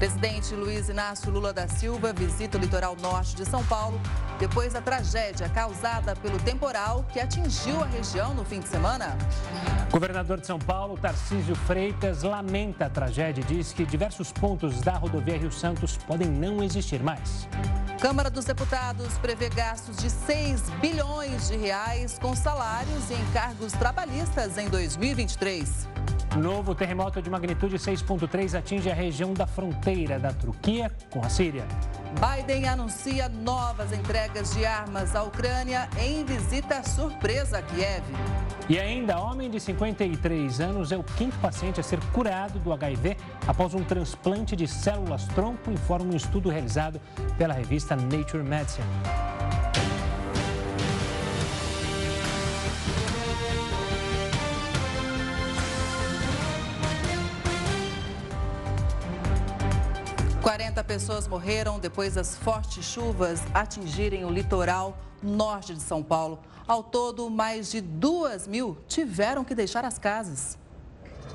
[0.00, 4.00] Presidente Luiz Inácio Lula da Silva visita o litoral norte de São Paulo
[4.38, 9.14] depois da tragédia causada pelo temporal que atingiu a região no fim de semana.
[9.90, 14.94] Governador de São Paulo, Tarcísio Freitas, lamenta a tragédia e diz que diversos pontos da
[14.94, 17.46] rodovia Rio Santos podem não existir mais.
[18.00, 24.56] Câmara dos Deputados prevê gastos de 6 bilhões de reais com salários e encargos trabalhistas
[24.56, 25.90] em 2023.
[26.36, 31.64] Novo terremoto de magnitude 6.3 atinge a região da fronteira da Turquia com a Síria.
[32.20, 38.04] Biden anuncia novas entregas de armas à Ucrânia em visita surpresa a Kiev.
[38.68, 43.16] E ainda, homem de 53 anos é o quinto paciente a ser curado do HIV
[43.46, 47.00] após um transplante de células tronco, informa um estudo realizado
[47.36, 48.86] pela revista Nature Medicine.
[60.42, 66.40] 40 pessoas morreram depois das fortes chuvas atingirem o litoral norte de São Paulo.
[66.66, 70.56] Ao todo, mais de duas mil tiveram que deixar as casas.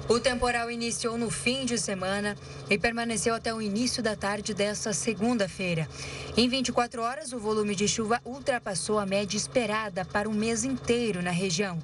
[0.09, 2.35] O temporal iniciou no fim de semana
[2.67, 5.87] e permaneceu até o início da tarde desta segunda-feira.
[6.35, 11.21] Em 24 horas, o volume de chuva ultrapassou a média esperada para o mês inteiro
[11.21, 11.77] na região.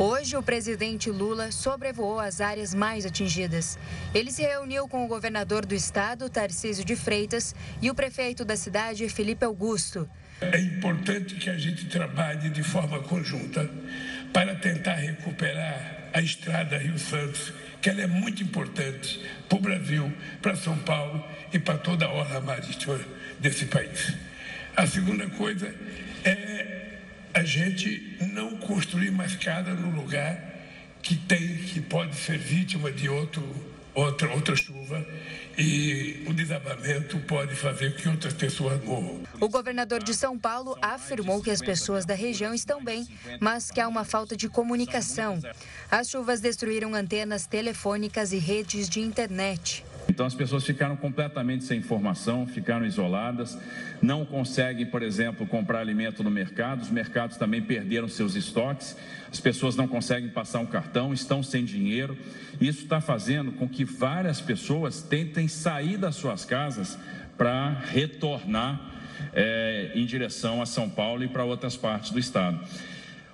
[0.00, 3.76] Hoje, o presidente Lula sobrevoou as áreas mais atingidas.
[4.14, 8.54] Ele se reuniu com o governador do estado, Tarcísio de Freitas, e o prefeito da
[8.54, 10.08] cidade, Felipe Augusto.
[10.40, 13.68] É importante que a gente trabalhe de forma conjunta
[14.32, 20.12] para tentar recuperar a estrada Rio Santos, que ela é muito importante para o Brasil,
[20.40, 23.00] para São Paulo e para toda a orla marítima
[23.40, 24.14] desse país.
[24.76, 25.74] A segunda coisa
[26.24, 26.87] é
[27.38, 30.44] a gente não construir mais casa no lugar
[31.00, 33.42] que tem, que pode ser vítima de outro,
[33.94, 35.06] outra, outra chuva
[35.56, 39.22] e o desabamento pode fazer que outras pessoas morram.
[39.40, 43.06] O governador de São Paulo afirmou que as pessoas da região estão bem,
[43.40, 45.40] mas que há uma falta de comunicação.
[45.90, 49.84] As chuvas destruíram antenas telefônicas e redes de internet.
[50.08, 53.58] Então as pessoas ficaram completamente sem informação, ficaram isoladas,
[54.00, 58.96] não conseguem, por exemplo, comprar alimento no mercado, os mercados também perderam seus estoques,
[59.30, 62.16] as pessoas não conseguem passar um cartão, estão sem dinheiro.
[62.58, 66.98] Isso está fazendo com que várias pessoas tentem sair das suas casas
[67.36, 68.80] para retornar
[69.32, 72.58] é, em direção a São Paulo e para outras partes do estado.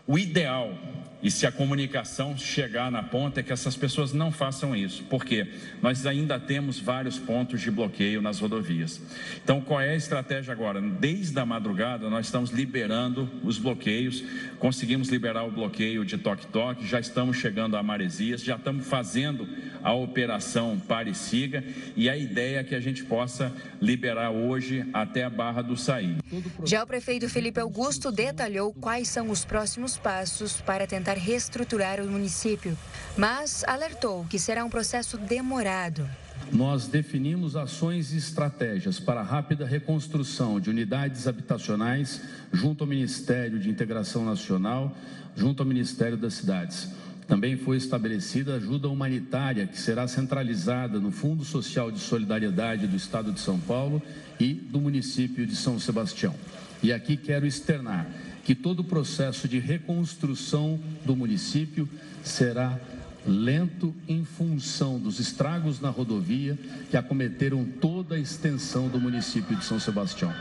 [0.06, 0.76] O ideal
[1.24, 5.46] e se a comunicação chegar na ponta, é que essas pessoas não façam isso, porque
[5.80, 9.00] nós ainda temos vários pontos de bloqueio nas rodovias.
[9.42, 10.82] Então, qual é a estratégia agora?
[10.82, 14.22] Desde a madrugada, nós estamos liberando os bloqueios,
[14.58, 19.48] conseguimos liberar o bloqueio de toque-toque, já estamos chegando a Maresias, já estamos fazendo
[19.82, 21.64] a operação Pare Siga,
[21.96, 26.16] e a ideia é que a gente possa liberar hoje até a Barra do Saí.
[26.64, 32.00] Já o prefeito Felipe Augusto detalhou quais são os próximos passos para tentar tentar reestruturar
[32.00, 32.76] o município,
[33.16, 36.08] mas alertou que será um processo demorado.
[36.52, 42.20] Nós definimos ações e estratégias para a rápida reconstrução de unidades habitacionais
[42.52, 44.94] junto ao Ministério de Integração Nacional,
[45.34, 46.88] junto ao Ministério das Cidades.
[47.26, 53.32] Também foi estabelecida ajuda humanitária que será centralizada no Fundo Social de Solidariedade do Estado
[53.32, 54.02] de São Paulo
[54.38, 56.34] e do município de São Sebastião.
[56.82, 58.06] E aqui quero externar
[58.44, 61.88] que todo o processo de reconstrução do município
[62.22, 62.78] será
[63.26, 66.58] lento em função dos estragos na rodovia
[66.90, 70.32] que acometeram toda a extensão do município de São Sebastião.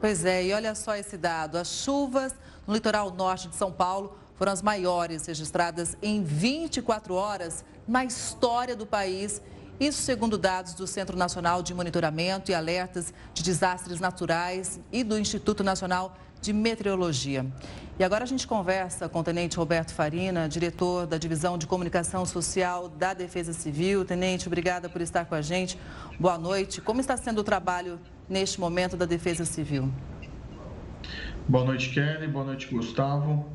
[0.00, 2.34] Pois é, e olha só esse dado: as chuvas
[2.66, 8.74] no litoral norte de São Paulo foram as maiores registradas em 24 horas na história
[8.74, 9.42] do país.
[9.78, 15.18] Isso segundo dados do Centro Nacional de Monitoramento e Alertas de Desastres Naturais e do
[15.18, 17.46] Instituto Nacional de Meteorologia.
[17.98, 22.26] E agora a gente conversa com o Tenente Roberto Farina, diretor da Divisão de Comunicação
[22.26, 24.04] Social da Defesa Civil.
[24.04, 25.78] Tenente, obrigada por estar com a gente.
[26.18, 26.80] Boa noite.
[26.80, 29.88] Como está sendo o trabalho neste momento da Defesa Civil?
[31.46, 32.26] Boa noite, Kelly.
[32.26, 33.48] Boa noite, Gustavo.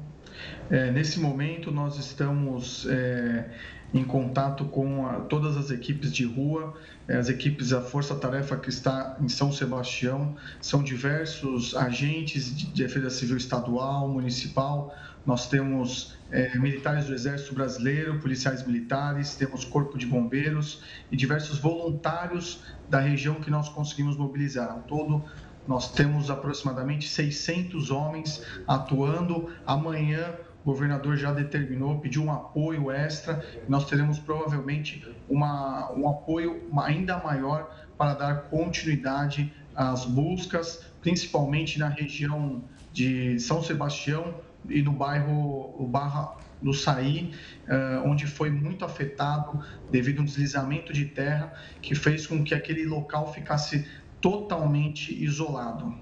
[0.70, 3.50] É, nesse momento, nós estamos é,
[3.94, 6.74] em contato com a, todas as equipes de rua,
[7.08, 12.68] é, as equipes da Força Tarefa que está em São Sebastião, são diversos agentes de
[12.68, 14.94] defesa civil estadual, municipal,
[15.28, 20.82] nós temos é, militares do Exército Brasileiro, policiais militares, temos Corpo de Bombeiros
[21.12, 24.72] e diversos voluntários da região que nós conseguimos mobilizar.
[24.72, 25.22] Ao todo,
[25.68, 29.50] nós temos aproximadamente 600 homens atuando.
[29.66, 30.34] Amanhã
[30.68, 33.42] o governador já determinou, pediu um apoio extra.
[33.70, 41.88] Nós teremos provavelmente uma, um apoio ainda maior para dar continuidade às buscas, principalmente na
[41.88, 42.62] região
[42.92, 44.36] de São Sebastião
[44.68, 47.32] e no bairro o Barra do Saí,
[47.66, 52.54] eh, onde foi muito afetado devido a um deslizamento de terra que fez com que
[52.54, 53.88] aquele local ficasse
[54.20, 55.96] totalmente isolado.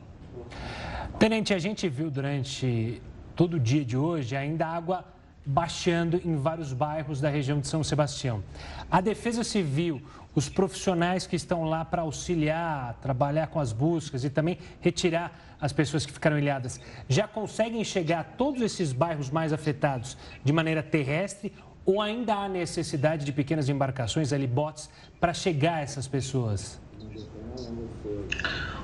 [1.20, 3.00] Tenente, a gente viu durante
[3.36, 5.06] todo o dia de hoje ainda água
[5.46, 8.44] baixando em vários bairros da região de São Sebastião.
[8.90, 10.02] A Defesa Civil,
[10.34, 15.72] os profissionais que estão lá para auxiliar, trabalhar com as buscas e também retirar as
[15.72, 20.82] pessoas que ficaram ilhadas, já conseguem chegar a todos esses bairros mais afetados de maneira
[20.82, 21.54] terrestre
[21.86, 24.90] ou ainda há necessidade de pequenas embarcações, ali botes,
[25.20, 26.82] para chegar a essas pessoas?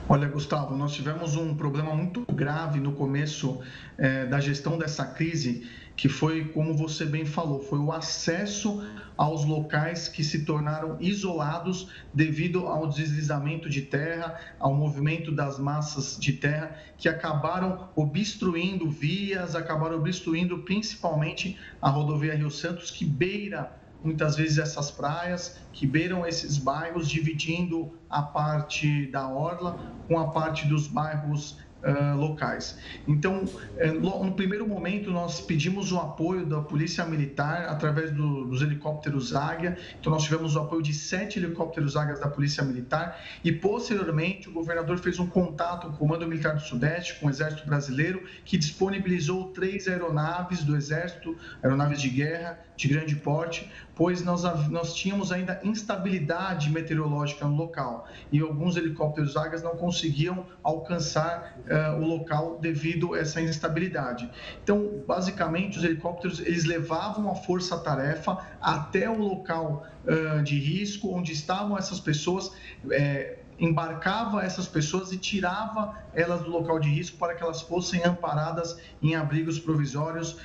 [0.10, 3.62] Olha, Gustavo, nós tivemos um problema muito grave no começo
[3.98, 8.84] eh, da gestão dessa crise que foi, como você bem falou, foi o acesso
[9.16, 16.18] aos locais que se tornaram isolados devido ao deslizamento de terra, ao movimento das massas
[16.20, 23.81] de terra, que acabaram obstruindo vias, acabaram obstruindo principalmente a rodovia Rio Santos, que beira
[24.04, 30.32] muitas vezes essas praias, que beiram esses bairros, dividindo a parte da orla com a
[30.32, 32.78] parte dos bairros uh, locais.
[33.08, 38.62] Então, uh, no primeiro momento, nós pedimos o apoio da Polícia Militar através do, dos
[38.62, 39.78] helicópteros Águia.
[40.00, 44.54] Então, nós tivemos o apoio de sete helicópteros Águias da Polícia Militar e, posteriormente, o
[44.54, 48.58] governador fez um contato com o Comando Militar do Sudeste, com o Exército Brasileiro, que
[48.58, 55.32] disponibilizou três aeronaves do Exército, aeronaves de guerra de grande porte, pois nós, nós tínhamos
[55.32, 62.60] ainda instabilidade meteorológica no local e alguns helicópteros Águias não conseguiam alcançar uh, o local
[62.60, 64.30] devido a essa instabilidade.
[64.64, 71.32] Então, basicamente, os helicópteros eles levavam a força-tarefa até o local uh, de risco onde
[71.32, 72.52] estavam essas pessoas.
[72.92, 78.04] Eh, embarcava essas pessoas e tirava elas do local de risco para que elas fossem
[78.04, 80.38] amparadas em abrigos provisórios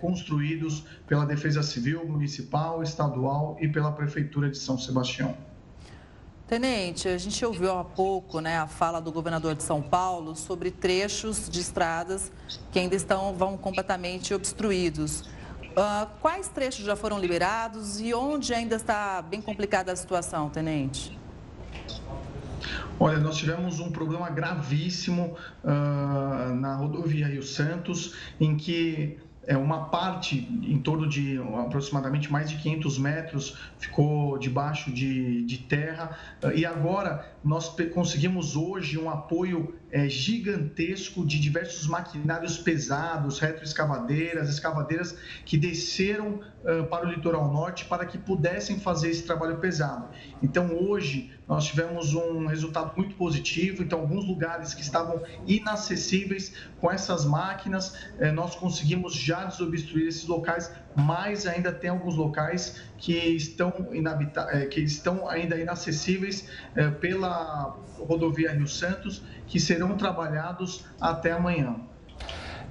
[0.00, 5.36] construídos pela Defesa Civil Municipal, Estadual e pela Prefeitura de São Sebastião.
[6.48, 10.70] Tenente, a gente ouviu há pouco né, a fala do governador de São Paulo sobre
[10.70, 12.32] trechos de estradas
[12.72, 15.20] que ainda estão vão completamente obstruídos.
[15.20, 21.18] Uh, quais trechos já foram liberados e onde ainda está bem complicada a situação, Tenente?
[22.98, 29.18] Olha, nós tivemos um problema gravíssimo uh, na rodovia Rio Santos, em que
[29.48, 35.56] é, uma parte, em torno de aproximadamente mais de 500 metros, ficou debaixo de, de
[35.56, 36.18] terra.
[36.54, 45.16] E agora nós conseguimos hoje um apoio é, gigantesco de diversos maquinários pesados, retroescavadeiras, escavadeiras
[45.44, 50.08] que desceram uh, para o litoral norte para que pudessem fazer esse trabalho pesado.
[50.42, 53.82] Então hoje nós tivemos um resultado muito positivo.
[53.82, 60.26] Então, alguns lugares que estavam inacessíveis com essas máquinas, eh, nós conseguimos já desobstruir esses
[60.26, 63.72] locais, mas ainda tem alguns locais que estão,
[64.50, 71.88] eh, que estão ainda inacessíveis eh, pela rodovia Rio Santos, que serão trabalhados até amanhã.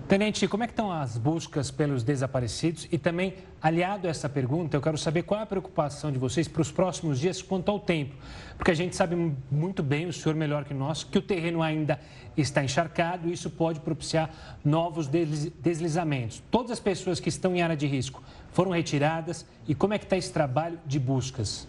[0.07, 2.87] Tenente, como é que estão as buscas pelos desaparecidos?
[2.89, 6.47] E também, aliado a essa pergunta, eu quero saber qual é a preocupação de vocês
[6.47, 8.15] para os próximos dias quanto ao tempo.
[8.55, 9.17] Porque a gente sabe
[9.51, 11.99] muito bem, o senhor melhor que nós, que o terreno ainda
[12.37, 14.29] está encharcado e isso pode propiciar
[14.63, 16.41] novos deslizamentos.
[16.49, 18.23] Todas as pessoas que estão em área de risco
[18.53, 21.67] foram retiradas e como é que está esse trabalho de buscas?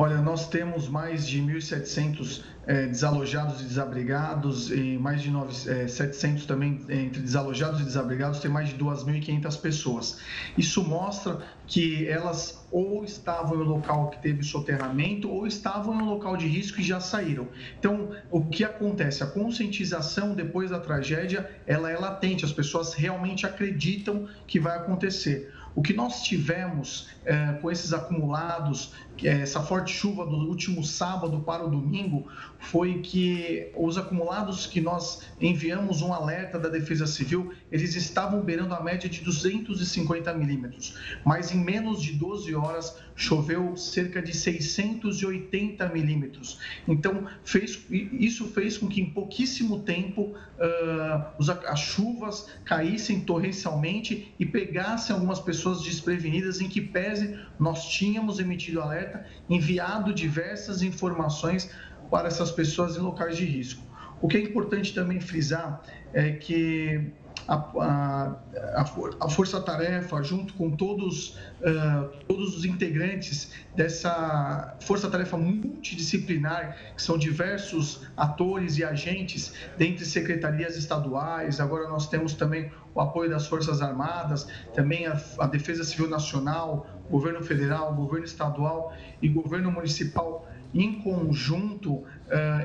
[0.00, 5.88] Olha, nós temos mais de 1.700 é, desalojados e desabrigados, e mais de 9, é,
[5.88, 10.20] 700 também entre desalojados e desabrigados, tem mais de 2.500 pessoas.
[10.56, 16.02] Isso mostra que elas ou estavam em um local que teve soterramento ou estavam em
[16.02, 17.48] um local de risco e já saíram.
[17.76, 19.24] Então, o que acontece?
[19.24, 25.52] A conscientização depois da tragédia, ela é latente, as pessoas realmente acreditam que vai acontecer.
[25.74, 31.40] O que nós tivemos é, com esses acumulados, é, essa forte chuva do último sábado
[31.40, 37.52] para o domingo, foi que os acumulados que nós enviamos um alerta da Defesa Civil,
[37.70, 40.94] eles estavam beirando a média de 250 milímetros,
[41.24, 46.58] mas em menos de 12 horas choveu cerca de 680 milímetros.
[46.86, 54.46] Então, fez, isso fez com que em pouquíssimo tempo uh, as chuvas caíssem torrencialmente e
[54.46, 59.07] pegassem algumas pessoas desprevenidas, em que pese nós tínhamos emitido alerta,
[59.48, 61.70] enviado diversas informações
[62.10, 63.82] para essas pessoas em locais de risco.
[64.20, 65.80] O que é importante também frisar
[66.12, 67.12] é que
[67.46, 68.84] a, a,
[69.20, 78.06] a força-tarefa, junto com todos, uh, todos os integrantes dessa força-tarefa multidisciplinar, que são diversos
[78.16, 84.46] atores e agentes, dentre secretarias estaduais, agora nós temos também o apoio das Forças Armadas,
[84.74, 91.94] também a, a Defesa Civil Nacional, governo federal, governo estadual e governo municipal em conjunto,
[91.94, 92.04] uh,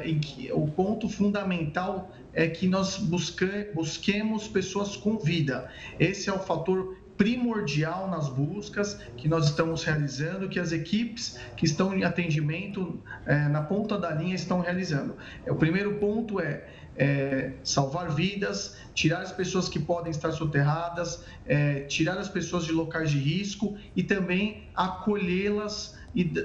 [0.04, 5.70] em que o ponto fundamental é que nós busque, busquemos pessoas com vida.
[6.00, 11.66] Esse é o fator primordial nas buscas que nós estamos realizando, que as equipes que
[11.66, 15.16] estão em atendimento é, na ponta da linha estão realizando.
[15.48, 21.82] O primeiro ponto é, é salvar vidas, tirar as pessoas que podem estar soterradas, é,
[21.82, 25.96] tirar as pessoas de locais de risco e também acolhê-las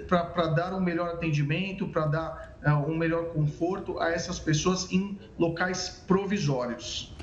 [0.08, 5.18] para dar um melhor atendimento, para dar uh, um melhor conforto a essas pessoas em
[5.38, 7.17] locais provisórios.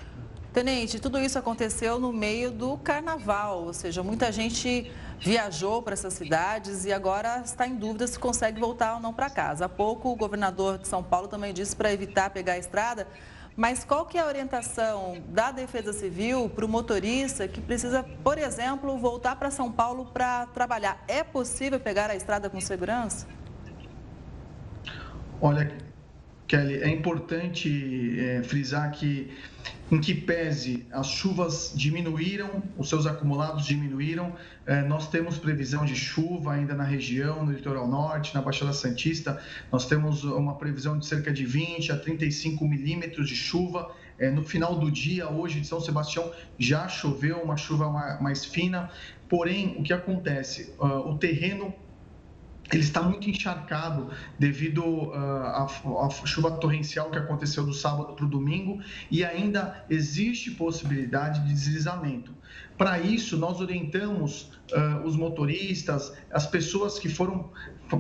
[0.56, 6.14] Tenente, tudo isso aconteceu no meio do carnaval, ou seja, muita gente viajou para essas
[6.14, 9.66] cidades e agora está em dúvida se consegue voltar ou não para casa.
[9.66, 13.06] Há pouco o governador de São Paulo também disse para evitar pegar a estrada,
[13.54, 18.38] mas qual que é a orientação da Defesa Civil para o motorista que precisa, por
[18.38, 21.04] exemplo, voltar para São Paulo para trabalhar?
[21.06, 23.28] É possível pegar a estrada com segurança?
[25.42, 25.78] Olha,
[26.48, 29.32] Kelly, é importante é, frisar que,
[29.92, 34.36] em que pese as chuvas diminuíram, os seus acumulados diminuíram,
[34.66, 39.42] é, nós temos previsão de chuva ainda na região, no litoral norte, na Baixada Santista,
[39.72, 43.92] nós temos uma previsão de cerca de 20 a 35 milímetros de chuva.
[44.18, 47.90] É, no final do dia, hoje, de São Sebastião, já choveu uma chuva
[48.22, 48.90] mais fina,
[49.28, 50.74] porém, o que acontece?
[50.80, 51.74] Uh, o terreno
[52.72, 55.66] ele está muito encharcado devido uh, à,
[56.06, 58.82] à, chuva torrencial que aconteceu do sábado para o domingo
[59.12, 62.34] e ainda existe possibilidade de deslizamento.
[62.78, 67.52] Para isso, nós orientamos uh, os motoristas, as pessoas que foram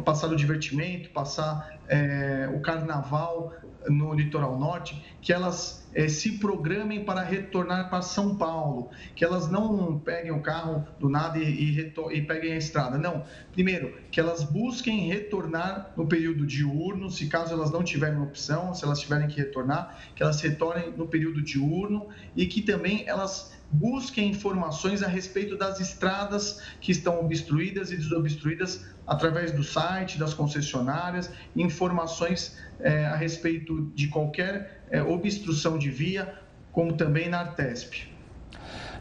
[0.03, 3.53] passar o divertimento, passar é, o carnaval
[3.89, 9.50] no litoral norte, que elas é, se programem para retornar para São Paulo, que elas
[9.50, 12.98] não peguem o carro do nada e, e, e, peguem a estrada.
[12.98, 13.24] Não.
[13.54, 18.84] Primeiro, que elas busquem retornar no período diurno, se caso elas não tiverem opção, se
[18.84, 24.29] elas tiverem que retornar, que elas retornem no período diurno e que também elas busquem
[24.29, 31.29] informações a respeito das estradas que estão obstruídas e desobstruídas através do site, das concessionárias,
[31.55, 36.34] informações é, a respeito de qualquer é, obstrução de via,
[36.72, 38.08] como também na Artesp.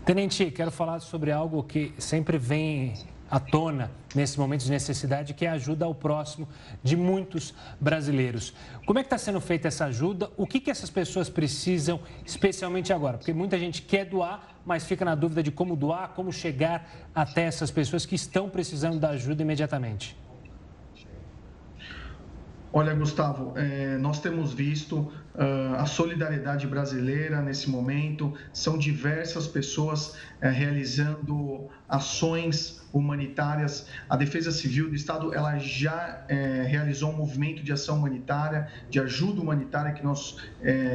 [0.05, 2.95] Tenente, quero falar sobre algo que sempre vem
[3.31, 6.49] à tona nesse momento de necessidade, que é a ajuda ao próximo
[6.83, 8.55] de muitos brasileiros.
[8.87, 10.31] Como é que está sendo feita essa ajuda?
[10.37, 13.19] O que, que essas pessoas precisam, especialmente agora?
[13.19, 17.43] Porque muita gente quer doar, mas fica na dúvida de como doar, como chegar até
[17.43, 20.17] essas pessoas que estão precisando da ajuda imediatamente.
[22.77, 28.35] Olha, Gustavo, é, nós temos visto uh, a solidariedade brasileira nesse momento.
[28.53, 33.87] São diversas pessoas é, realizando ações humanitárias.
[34.11, 38.99] A Defesa Civil do Estado ela já é, realizou um movimento de ação humanitária, de
[38.99, 40.37] ajuda humanitária que nós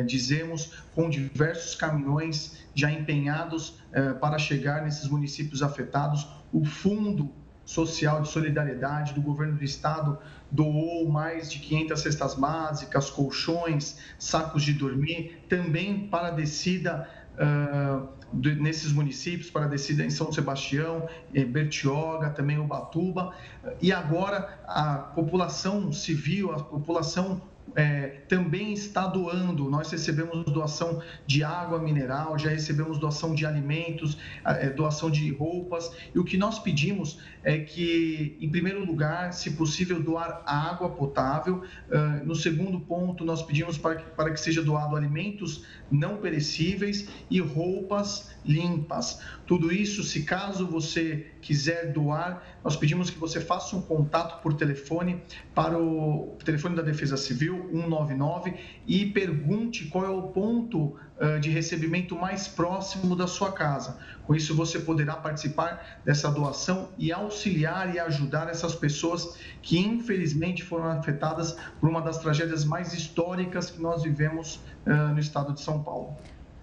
[0.05, 3.81] dizemos, com diversos caminhões já empenhados
[4.19, 6.27] para chegar nesses municípios afetados.
[6.51, 7.31] O fundo
[7.69, 10.17] social de solidariedade do governo do estado
[10.51, 18.07] doou mais de 500 cestas básicas, colchões, sacos de dormir, também para a descida uh,
[18.33, 23.33] de, nesses municípios, para a descida em São Sebastião, em Bertioga, também Ubatuba.
[23.81, 27.41] E agora a população civil, a população
[27.79, 29.69] é, também está doando.
[29.69, 35.89] Nós recebemos doação de água mineral, já recebemos doação de alimentos, é, doação de roupas.
[36.13, 41.63] E o que nós pedimos é que, em primeiro lugar, se possível, doar água potável.
[41.89, 47.07] Uh, no segundo ponto, nós pedimos para que, para que seja doado alimentos não perecíveis
[47.29, 49.21] e roupas limpas.
[49.45, 54.55] Tudo isso, se caso você quiser doar, nós pedimos que você faça um contato por
[54.55, 55.21] telefone
[55.53, 58.55] para o telefone da Defesa Civil 199
[58.87, 60.97] e pergunte qual é o ponto
[61.41, 63.99] de recebimento mais próximo da sua casa.
[64.25, 70.63] Com isso, você poderá participar dessa doação e auxiliar e ajudar essas pessoas que, infelizmente,
[70.63, 75.83] foram afetadas por uma das tragédias mais históricas que nós vivemos no estado de São
[75.83, 76.15] Paulo.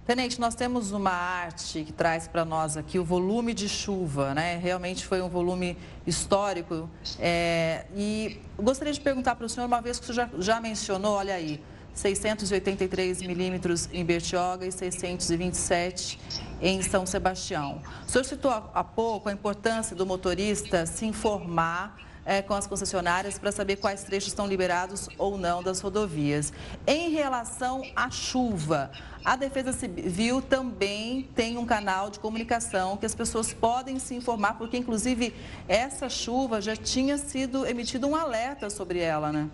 [0.06, 4.56] Tenente, nós temos uma arte que traz para nós aqui o volume de chuva, né?
[4.56, 6.88] Realmente foi um volume histórico.
[7.18, 7.86] É...
[7.92, 11.14] E gostaria de perguntar para o senhor, uma vez que o senhor já, já mencionou,
[11.16, 11.60] olha aí,
[11.92, 16.20] 683 milímetros em Bertioga e 627
[16.62, 17.82] em São Sebastião.
[18.06, 21.96] O senhor citou há pouco a importância do motorista se informar
[22.26, 26.52] é, com as concessionárias para saber quais trechos estão liberados ou não das rodovias.
[26.86, 28.90] Em relação à chuva,
[29.24, 34.58] a Defesa Civil também tem um canal de comunicação que as pessoas podem se informar,
[34.58, 35.32] porque inclusive
[35.68, 39.48] essa chuva já tinha sido emitido um alerta sobre ela, né?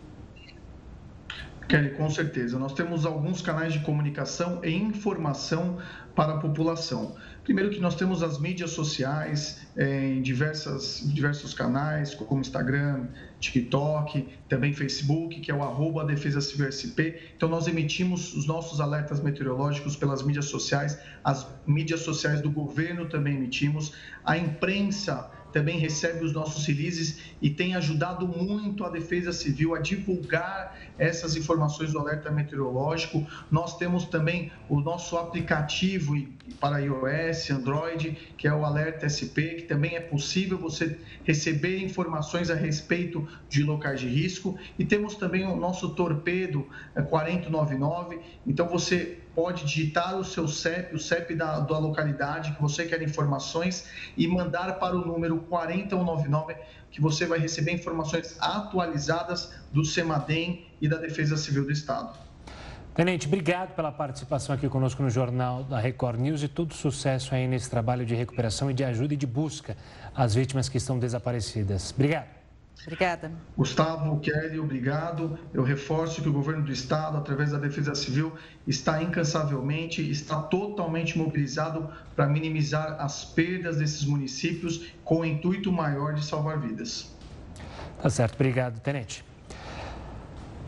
[1.68, 2.58] Kelly, com certeza.
[2.58, 5.78] Nós temos alguns canais de comunicação e informação
[6.14, 7.16] para a população.
[7.44, 13.08] Primeiro que nós temos as mídias sociais é, em diversas, diversos canais, como Instagram,
[13.40, 17.18] TikTok, também Facebook, que é o arroba Defesa Civil SP.
[17.36, 23.08] Então nós emitimos os nossos alertas meteorológicos pelas mídias sociais, as mídias sociais do governo
[23.08, 23.92] também emitimos,
[24.24, 29.80] a imprensa também recebe os nossos releases e tem ajudado muito a Defesa Civil a
[29.80, 33.26] divulgar essas informações do alerta meteorológico.
[33.50, 36.16] Nós temos também o nosso aplicativo
[36.58, 42.50] para iOS, Android, que é o Alerta SP, que também é possível você receber informações
[42.50, 44.58] a respeito de locais de risco.
[44.78, 46.66] E temos também o nosso torpedo
[47.10, 52.60] 4099, é, então você pode digitar o seu CEP, o CEP da, da localidade que
[52.60, 56.54] você quer informações e mandar para o número 4099
[56.90, 62.18] que você vai receber informações atualizadas do CEMADEM e da Defesa Civil do Estado.
[62.94, 67.48] Tenente, obrigado pela participação aqui conosco no Jornal da Record News e todo sucesso aí
[67.48, 69.74] nesse trabalho de recuperação e de ajuda e de busca
[70.14, 71.90] às vítimas que estão desaparecidas.
[71.90, 72.26] Obrigado.
[72.82, 73.32] Obrigada.
[73.56, 75.38] Gustavo, Kelly, obrigado.
[75.54, 78.30] Eu reforço que o governo do estado, através da Defesa Civil,
[78.66, 86.12] está incansavelmente, está totalmente mobilizado para minimizar as perdas desses municípios com o intuito maior
[86.12, 87.10] de salvar vidas.
[88.02, 89.24] Tá certo, obrigado, tenente.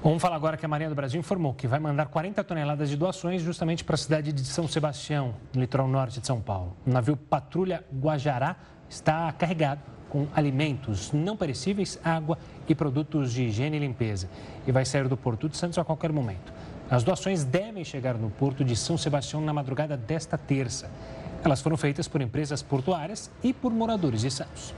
[0.04, 2.96] Vamos falar agora que a Marinha do Brasil informou que vai mandar 40 toneladas de
[2.96, 6.76] doações justamente para a cidade de São Sebastião, no litoral norte de São Paulo.
[6.86, 8.54] O navio Patrulha Guajará
[8.86, 12.36] está carregado com alimentos não perecíveis, água
[12.68, 14.28] e produtos de higiene e limpeza.
[14.66, 16.52] E vai sair do Porto de Santos a qualquer momento.
[16.90, 20.90] As doações devem chegar no Porto de São Sebastião na madrugada desta terça.
[21.42, 24.74] Elas foram feitas por empresas portuárias e por moradores de Santos.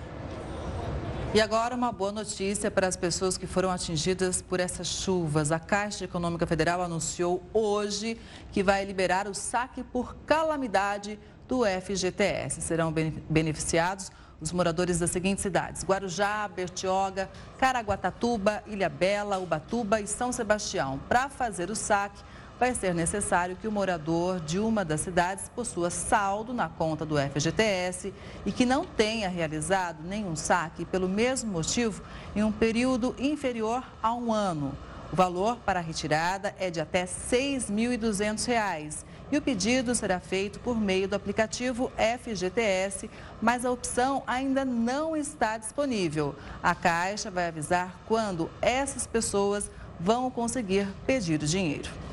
[1.37, 5.53] E agora uma boa notícia para as pessoas que foram atingidas por essas chuvas.
[5.53, 8.19] A Caixa Econômica Federal anunciou hoje
[8.51, 12.63] que vai liberar o saque por calamidade do FGTS.
[12.63, 12.91] Serão
[13.29, 20.99] beneficiados os moradores das seguintes cidades: Guarujá, Bertioga, Caraguatatuba, Ilha Bela, Ubatuba e São Sebastião.
[21.07, 22.23] Para fazer o saque,
[22.59, 27.17] vai ser necessário que o morador de uma das cidades possua saldo na conta do
[27.19, 28.13] FGTS
[28.45, 32.03] e que não tenha realizado nenhum saque pelo mesmo motivo
[32.35, 34.77] em um período inferior a um ano.
[35.13, 40.59] O valor para a retirada é de até R$ 6.200 e o pedido será feito
[40.61, 43.11] por meio do aplicativo FGTS,
[43.43, 46.35] mas a opção ainda não está disponível.
[46.63, 52.06] A Caixa vai avisar quando essas pessoas vão conseguir pedir o dinheiro.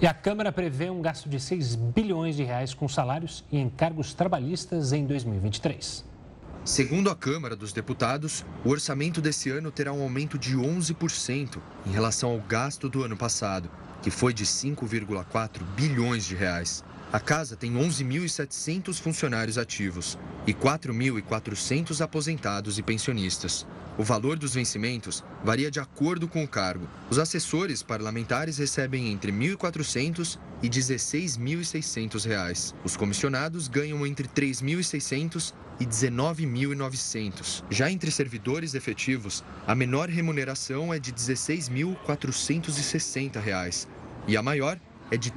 [0.00, 4.12] E a Câmara prevê um gasto de 6 bilhões de reais com salários e encargos
[4.12, 6.04] trabalhistas em 2023.
[6.64, 11.90] Segundo a Câmara dos Deputados, o orçamento desse ano terá um aumento de 11% em
[11.90, 13.70] relação ao gasto do ano passado
[14.06, 16.84] que foi de 5,4 bilhões de reais.
[17.12, 23.64] A casa tem 11.700 funcionários ativos e 4.400 aposentados e pensionistas.
[23.96, 26.88] O valor dos vencimentos varia de acordo com o cargo.
[27.08, 32.74] Os assessores parlamentares recebem entre R$ 1.400 e R$ 16.600.
[32.84, 37.62] Os comissionados ganham entre R$ 3.600 e R$ 19.900.
[37.70, 43.86] Já entre servidores efetivos, a menor remuneração é de R$ 16.460
[44.26, 45.36] e a maior é de R$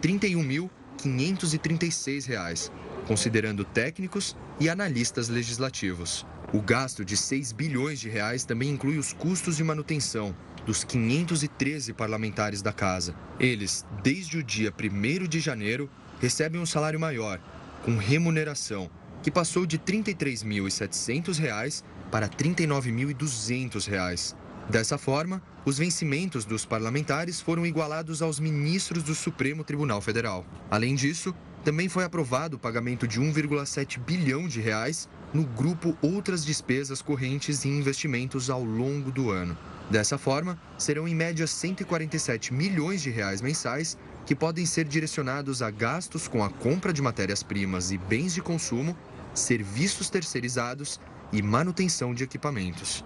[1.04, 2.72] 31.536,
[3.08, 6.26] considerando técnicos e analistas legislativos.
[6.54, 10.36] O gasto de 6 bilhões de reais também inclui os custos de manutenção
[10.66, 13.16] dos 513 parlamentares da casa.
[13.40, 17.40] Eles, desde o dia 1 de janeiro, recebem um salário maior,
[17.84, 18.90] com remuneração,
[19.22, 24.36] que passou de R$ 33.700 para R$ 39.200.
[24.70, 30.46] Dessa forma, os vencimentos dos parlamentares foram igualados aos ministros do Supremo Tribunal Federal.
[30.70, 36.46] Além disso, também foi aprovado o pagamento de 1,7 bilhão de reais no grupo Outras
[36.46, 39.58] Despesas Correntes e Investimentos ao longo do ano.
[39.90, 45.72] Dessa forma, serão em média 147 milhões de reais mensais que podem ser direcionados a
[45.72, 48.96] gastos com a compra de matérias-primas e bens de consumo,
[49.34, 51.00] serviços terceirizados
[51.34, 53.04] e manutenção de equipamentos.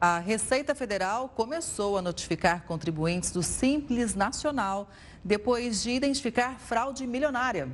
[0.00, 4.88] A Receita Federal começou a notificar contribuintes do Simples Nacional
[5.24, 7.68] depois de identificar fraude milionária.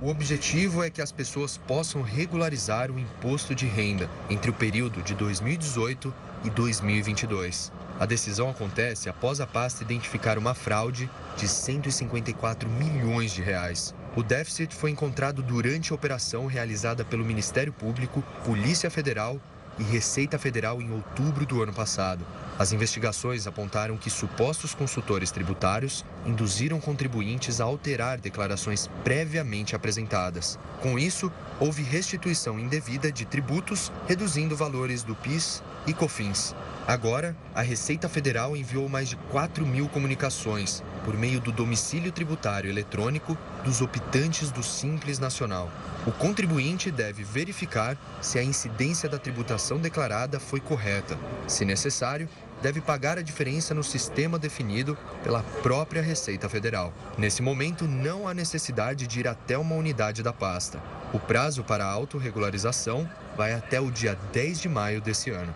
[0.00, 5.02] O objetivo é que as pessoas possam regularizar o imposto de renda entre o período
[5.02, 7.72] de 2018 e 2022.
[7.98, 13.92] A decisão acontece após a pasta identificar uma fraude de 154 milhões de reais.
[14.14, 19.40] O déficit foi encontrado durante a operação realizada pelo Ministério Público, Polícia Federal
[19.78, 22.24] e Receita Federal em outubro do ano passado.
[22.56, 30.56] As investigações apontaram que supostos consultores tributários induziram contribuintes a alterar declarações previamente apresentadas.
[30.80, 36.54] Com isso, houve restituição indevida de tributos, reduzindo valores do PIS e COFINS.
[36.86, 42.70] Agora, a Receita Federal enviou mais de 4 mil comunicações por meio do domicílio tributário
[42.70, 45.70] eletrônico dos optantes do Simples Nacional.
[46.06, 51.18] O contribuinte deve verificar se a incidência da tributação declarada foi correta.
[51.48, 52.28] Se necessário,
[52.64, 56.94] deve pagar a diferença no sistema definido pela própria Receita Federal.
[57.18, 60.80] Nesse momento, não há necessidade de ir até uma unidade da pasta.
[61.12, 65.54] O prazo para a autorregularização vai até o dia 10 de maio desse ano.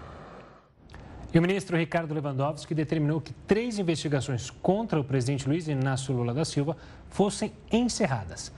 [1.33, 6.35] E o ministro Ricardo Lewandowski determinou que três investigações contra o presidente Luiz Inácio Lula
[6.35, 6.77] da Silva
[7.09, 8.53] fossem encerradas.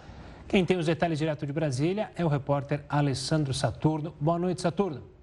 [0.48, 4.12] Quem tem os detalhes direto de Brasília é o repórter Alessandro Saturno.
[4.20, 5.19] Boa noite, Saturno.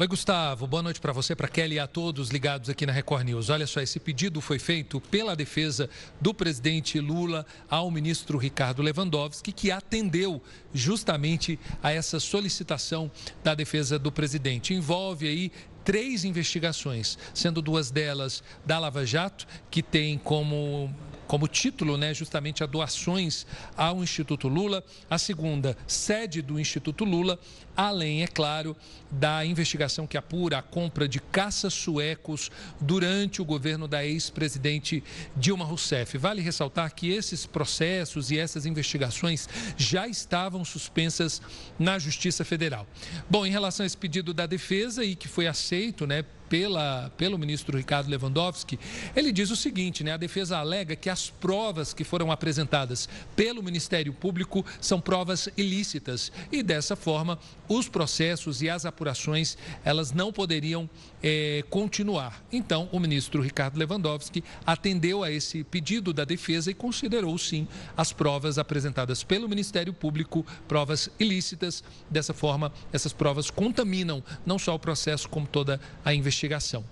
[0.00, 0.64] Oi, Gustavo.
[0.68, 3.50] Boa noite para você, para Kelly e a todos ligados aqui na Record News.
[3.50, 9.50] Olha só, esse pedido foi feito pela defesa do presidente Lula ao ministro Ricardo Lewandowski,
[9.50, 10.40] que atendeu
[10.72, 13.10] justamente a essa solicitação
[13.42, 14.72] da defesa do presidente.
[14.72, 15.50] Envolve aí
[15.82, 20.94] três investigações, sendo duas delas da Lava Jato, que tem como
[21.28, 24.82] como título, né, justamente a doações ao Instituto Lula.
[25.10, 27.38] A segunda, sede do Instituto Lula,
[27.78, 28.76] além, é claro,
[29.08, 35.04] da investigação que apura a compra de caças suecos durante o governo da ex-presidente
[35.36, 36.18] Dilma Rousseff.
[36.18, 41.40] Vale ressaltar que esses processos e essas investigações já estavam suspensas
[41.78, 42.84] na Justiça Federal.
[43.30, 47.38] Bom, em relação a esse pedido da defesa e que foi aceito, né, pela, pelo
[47.38, 48.78] ministro Ricardo Lewandowski,
[49.14, 50.12] ele diz o seguinte, né?
[50.12, 56.32] A defesa alega que as provas que foram apresentadas pelo Ministério Público são provas ilícitas
[56.50, 60.88] e dessa forma os processos e as apurações elas não poderiam
[61.22, 62.42] é, continuar.
[62.52, 68.12] Então, o ministro Ricardo Lewandowski atendeu a esse pedido da defesa e considerou sim as
[68.12, 71.82] provas apresentadas pelo Ministério Público provas ilícitas.
[72.10, 76.84] Dessa forma, essas provas contaminam não só o processo como toda a investigação.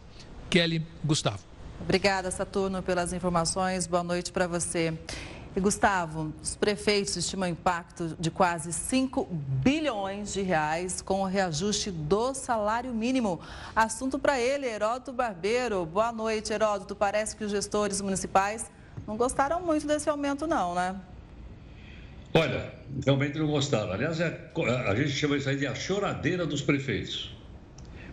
[0.50, 1.40] Kelly Gustavo.
[1.80, 3.86] Obrigada, Saturno, pelas informações.
[3.86, 4.94] Boa noite para você.
[5.56, 11.90] E Gustavo, os prefeitos estimam impacto de quase 5 bilhões de reais com o reajuste
[11.90, 13.40] do salário mínimo.
[13.74, 15.86] Assunto para ele, Heródoto Barbeiro.
[15.86, 16.94] Boa noite, Heródoto.
[16.94, 18.70] Parece que os gestores municipais
[19.06, 20.94] não gostaram muito desse aumento, não, né?
[22.34, 23.92] Olha, realmente não gostaram.
[23.92, 24.50] Aliás, é,
[24.86, 27.34] a gente chama isso aí de a choradeira dos prefeitos.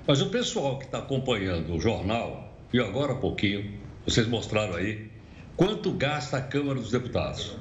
[0.08, 5.12] Mas o pessoal que está acompanhando o jornal, e agora há pouquinho, vocês mostraram aí,
[5.56, 7.58] quanto gasta a Câmara dos Deputados.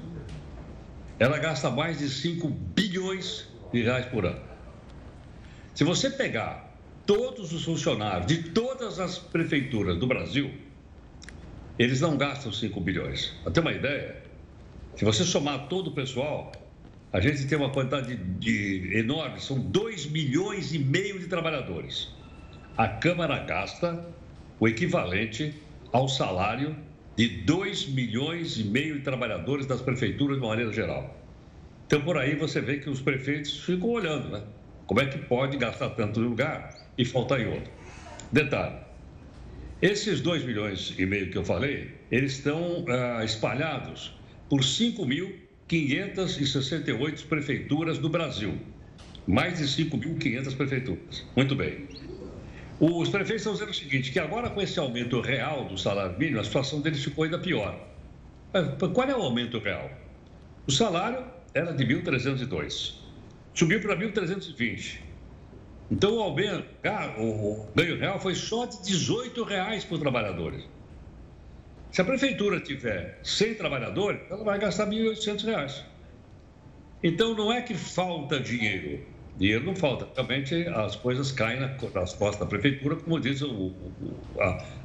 [1.19, 4.41] Ela gasta mais de 5 bilhões de reais por ano.
[5.75, 6.77] Se você pegar
[7.07, 10.51] todos os funcionários de todas as prefeituras do Brasil,
[11.79, 13.35] eles não gastam 5 bilhões.
[13.43, 14.23] Para ter uma ideia,
[14.97, 16.53] se você somar todo o pessoal,
[17.13, 22.09] a gente tem uma quantidade de, de enorme, são 2 milhões e meio de trabalhadores
[22.77, 24.05] a Câmara gasta
[24.59, 25.55] o equivalente
[25.93, 26.77] ao salário
[27.17, 31.19] de 2 milhões e meio de trabalhadores das prefeituras de maneira geral.
[31.87, 34.43] Então, por aí você vê que os prefeitos ficam olhando, né?
[34.87, 37.71] Como é que pode gastar tanto em um lugar e faltar em outro?
[38.31, 38.77] Detalhe:
[39.83, 44.17] esses 2 milhões e meio que eu falei, eles estão ah, espalhados
[44.49, 48.57] por 5.568 prefeituras do Brasil.
[49.27, 51.27] Mais de 5.500 prefeituras.
[51.37, 51.89] Muito bem.
[52.85, 56.41] Os prefeitos estão dizendo o seguinte, que agora com esse aumento real do salário mínimo,
[56.41, 57.79] a situação deles ficou ainda pior.
[58.93, 59.89] Qual é o aumento real?
[60.67, 62.95] O salário era de 1.302,
[63.55, 64.99] subiu para 1.320.
[65.93, 66.65] Então o aumento,
[67.19, 70.69] o ganho real foi só de 18 reais para os trabalhadores.
[71.93, 75.85] Se a prefeitura tiver 100 trabalhadores, ela vai gastar 1.800 reais.
[77.01, 80.09] Então não é que falta dinheiro, Dinheiro não falta.
[80.15, 83.75] Realmente as coisas caem nas costas da prefeitura, como dizem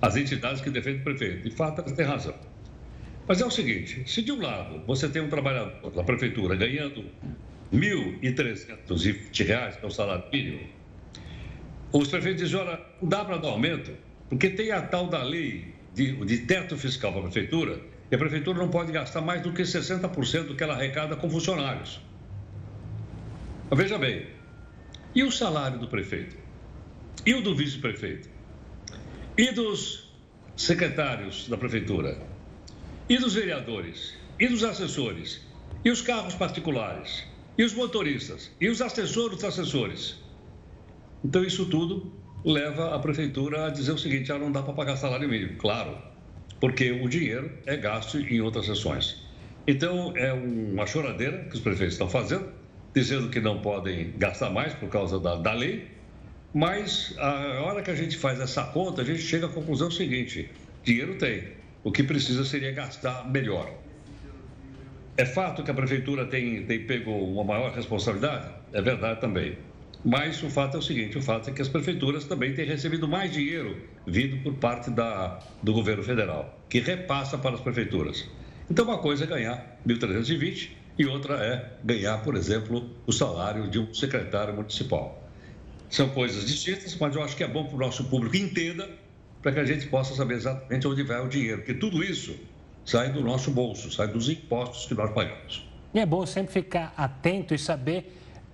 [0.02, 1.50] as entidades que defendem o prefeito.
[1.50, 2.34] De fato, elas têm razão.
[3.28, 7.02] Mas é o seguinte: se de um lado você tem um trabalhador da prefeitura ganhando
[7.72, 7.80] R$
[8.22, 10.62] 1.320, que é o salário mínimo,
[11.92, 13.92] os prefeitos dizem, olha, não dá para dar aumento,
[14.30, 17.80] porque tem a tal da lei de, de teto fiscal para a prefeitura,
[18.10, 21.30] e a prefeitura não pode gastar mais do que 60% do que ela arrecada com
[21.30, 22.02] funcionários.
[23.70, 24.37] Mas veja bem,
[25.18, 26.38] e o salário do prefeito?
[27.26, 28.30] E o do vice-prefeito?
[29.36, 30.14] E dos
[30.56, 32.22] secretários da prefeitura?
[33.10, 34.14] E dos vereadores?
[34.40, 35.42] E dos assessores?
[35.84, 37.24] E os carros particulares?
[37.58, 38.52] E os motoristas?
[38.62, 40.18] E os assessores dos assessores?
[41.26, 42.14] Então, isso tudo
[42.46, 45.58] leva a prefeitura a dizer o seguinte: ah, não dá para pagar salário mínimo.
[45.58, 45.98] Claro,
[46.60, 49.26] porque o dinheiro é gasto em outras sessões.
[49.66, 52.54] Então, é uma choradeira que os prefeitos estão fazendo,
[52.98, 55.88] dizendo que não podem gastar mais por causa da, da lei,
[56.52, 60.50] mas a hora que a gente faz essa conta, a gente chega à conclusão seguinte:
[60.84, 61.50] dinheiro tem,
[61.84, 63.72] o que precisa seria gastar melhor.
[65.16, 68.52] É fato que a prefeitura tem, tem pego uma maior responsabilidade?
[68.74, 69.58] É verdade também.
[70.04, 73.08] Mas o fato é o seguinte: o fato é que as prefeituras também têm recebido
[73.08, 78.28] mais dinheiro vindo por parte da, do governo federal, que repassa para as prefeituras.
[78.70, 83.80] Então, uma coisa é ganhar 1.320 e outra é ganhar, por exemplo, o salário de
[83.80, 85.24] um secretário municipal.
[85.90, 88.90] São coisas distintas, mas eu acho que é bom para o nosso público entenda,
[89.42, 92.36] para que a gente possa saber exatamente onde vai o dinheiro, porque tudo isso
[92.84, 95.68] sai do nosso bolso, sai dos impostos que nós pagamos.
[95.94, 98.14] E é bom sempre ficar atento e saber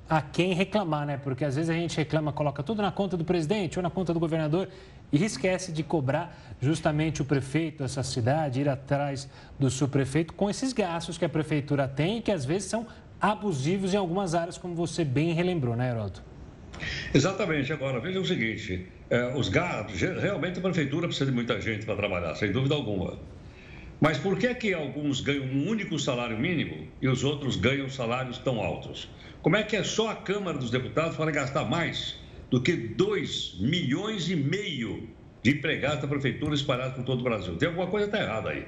[0.10, 1.18] a quem reclamar, né?
[1.18, 4.14] Porque às vezes a gente reclama, coloca tudo na conta do presidente ou na conta
[4.14, 4.68] do governador
[5.14, 10.74] e esquece de cobrar justamente o prefeito dessa cidade, ir atrás do subprefeito com esses
[10.74, 12.88] gastos que a prefeitura tem e que às vezes são
[13.22, 16.24] abusivos em algumas áreas, como você bem relembrou, né, Heroto?
[17.14, 17.72] Exatamente.
[17.72, 21.96] Agora, veja o seguinte: é, os gastos, realmente a prefeitura precisa de muita gente para
[21.96, 23.20] trabalhar, sem dúvida alguma.
[24.02, 28.38] Mas por que, que alguns ganham um único salário mínimo e os outros ganham salários
[28.40, 29.10] tão altos?
[29.42, 32.18] Como é que é só a Câmara dos Deputados para gastar mais
[32.54, 35.10] do que 2 milhões e meio
[35.42, 37.56] de empregados da prefeitura espalhados por todo o Brasil?
[37.56, 38.64] Tem alguma coisa que está errada aí.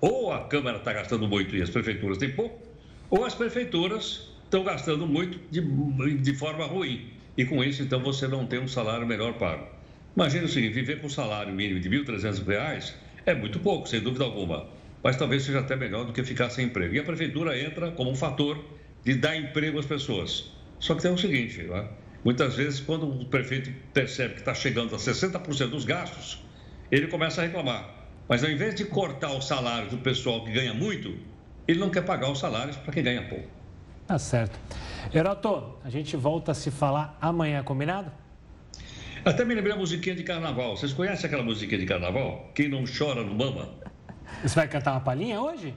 [0.00, 2.60] Ou a Câmara está gastando muito e as prefeituras têm pouco,
[3.08, 5.60] ou as prefeituras estão gastando muito de,
[6.16, 7.12] de forma ruim.
[7.36, 9.68] E com isso, então, você não tem um salário melhor pago.
[10.16, 12.92] Imagina o seguinte, viver com um salário mínimo de R$ 1.300
[13.24, 14.66] é muito pouco, sem dúvida alguma.
[15.00, 16.96] Mas talvez seja até melhor do que ficar sem emprego.
[16.96, 18.58] E a prefeitura entra como um fator
[19.04, 20.50] de dar emprego às pessoas.
[20.80, 21.88] Só que tem o seguinte, né?
[22.26, 26.44] Muitas vezes quando o prefeito percebe que está chegando a 60% dos gastos,
[26.90, 27.88] ele começa a reclamar.
[28.28, 31.16] Mas ao invés de cortar o salário do pessoal que ganha muito,
[31.68, 33.48] ele não quer pagar os salários para quem ganha pouco.
[34.08, 34.58] Tá certo.
[35.14, 38.10] Heroto, a gente volta a se falar amanhã, combinado?
[39.24, 40.76] Até me lembrei a musiquinha de carnaval.
[40.76, 42.50] Vocês conhecem aquela musiquinha de carnaval?
[42.56, 43.68] Quem não chora no mama?
[44.42, 45.72] Você vai cantar uma palhinha hoje?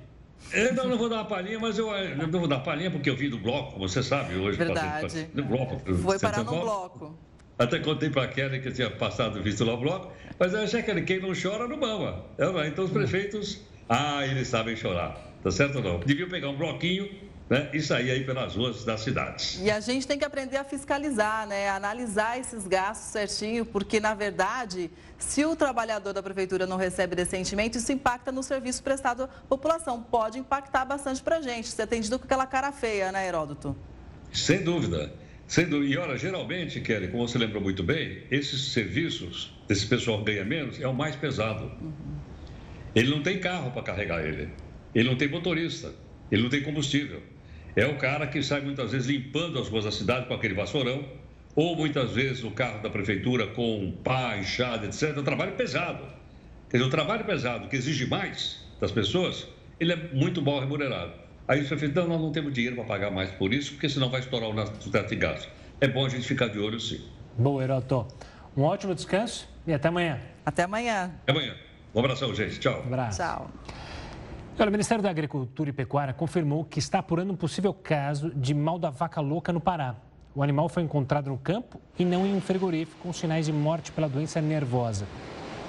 [0.51, 3.09] Eu não, não vou dar uma palhinha, mas eu, eu não vou dar palhinha porque
[3.09, 4.57] eu vim do bloco, você sabe, hoje.
[4.57, 5.01] Verdade.
[5.01, 7.17] Passei, no bloco, Foi parar no bloco.
[7.57, 10.61] Até contei para a Kelly que eu tinha passado visto lá o bloco, mas eu
[10.61, 12.23] achei que quem não chora não mama.
[12.37, 15.99] É, então os prefeitos, ah, eles sabem chorar, tá certo ou não?
[15.99, 17.09] Deviam pegar um bloquinho
[17.49, 19.59] né, e sair aí pelas ruas das cidades.
[19.61, 23.99] E a gente tem que aprender a fiscalizar, né, a analisar esses gastos certinho, porque
[23.99, 29.23] na verdade, se o trabalhador da prefeitura não recebe decentemente, isso impacta no serviço prestado
[29.23, 30.03] à população.
[30.03, 33.75] Pode impactar bastante para a gente, ser atendido com aquela cara feia, né, Heródoto?
[34.31, 35.11] Sem dúvida.
[35.57, 40.45] E olha, geralmente, Kelly, como você lembrou muito bem, esses serviços, esse pessoal que ganha
[40.45, 41.63] menos, é o mais pesado.
[41.81, 42.19] Uhum.
[42.93, 44.49] Ele não tem carro para carregar ele.
[44.93, 45.91] Ele não tem motorista.
[46.31, 47.23] Ele não tem combustível.
[47.79, 51.05] É o cara que sai muitas vezes limpando as ruas da cidade com aquele vassourão,
[51.55, 55.15] ou muitas vezes o carro da prefeitura com pá, enxada, etc.
[55.15, 56.03] É um trabalho pesado.
[56.69, 59.47] Quer dizer, o trabalho pesado que exige mais das pessoas,
[59.79, 61.13] ele é muito mal remunerado.
[61.47, 64.09] Aí o prefeito, não, nós não temos dinheiro para pagar mais por isso, porque senão
[64.09, 65.49] vai estourar o nosso teto de gasto.
[65.79, 67.01] É bom a gente ficar de olho, sim.
[67.37, 68.05] Bom, Heroto.
[68.57, 70.19] Um ótimo descanso e até amanhã.
[70.45, 71.11] Até amanhã.
[71.23, 71.55] Até amanhã.
[71.95, 72.59] Um abração, gente.
[72.59, 72.81] Tchau.
[72.81, 73.19] Um abraço.
[73.19, 73.49] Tchau.
[74.61, 78.53] Olha, o Ministério da Agricultura e Pecuária confirmou que está apurando um possível caso de
[78.53, 79.95] mal da vaca louca no Pará.
[80.35, 83.89] O animal foi encontrado no campo e não em um frigorífico com sinais de morte
[83.93, 85.05] pela doença nervosa.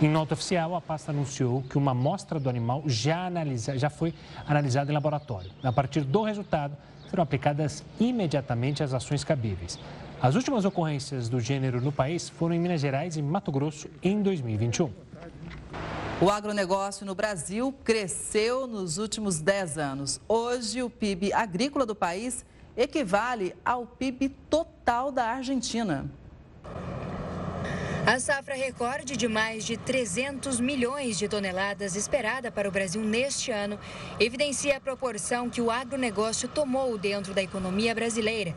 [0.03, 4.13] Em nota oficial, a pasta anunciou que uma amostra do animal já, analisa, já foi
[4.45, 5.53] analisada em laboratório.
[5.63, 6.77] A partir do resultado,
[7.09, 9.79] serão aplicadas imediatamente as ações cabíveis.
[10.21, 14.21] As últimas ocorrências do gênero no país foram em Minas Gerais e Mato Grosso em
[14.21, 14.91] 2021.
[16.23, 20.21] O agronegócio no Brasil cresceu nos últimos 10 anos.
[20.29, 22.45] Hoje, o PIB agrícola do país
[22.77, 26.11] equivale ao PIB total da Argentina.
[28.07, 33.51] A safra recorde de mais de 300 milhões de toneladas esperada para o Brasil neste
[33.51, 33.79] ano
[34.19, 38.55] evidencia a proporção que o agronegócio tomou dentro da economia brasileira.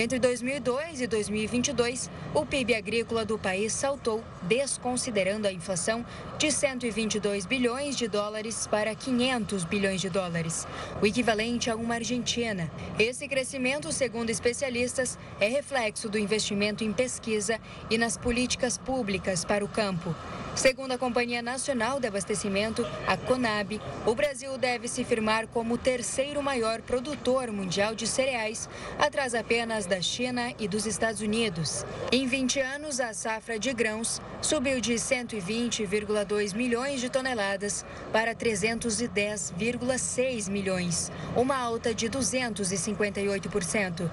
[0.00, 6.06] Entre 2002 e 2022, o PIB agrícola do país saltou, desconsiderando a inflação,
[6.38, 10.68] de 122 bilhões de dólares para 500 bilhões de dólares,
[11.02, 12.70] o equivalente a uma Argentina.
[12.96, 17.58] Esse crescimento, segundo especialistas, é reflexo do investimento em pesquisa
[17.90, 20.14] e nas políticas públicas para o campo.
[20.58, 25.78] Segundo a Companhia Nacional de Abastecimento, a CONAB, o Brasil deve se firmar como o
[25.78, 28.68] terceiro maior produtor mundial de cereais,
[28.98, 31.86] atrás apenas da China e dos Estados Unidos.
[32.10, 40.50] Em 20 anos, a safra de grãos subiu de 120,2 milhões de toneladas para 310,6
[40.50, 44.10] milhões, uma alta de 258%.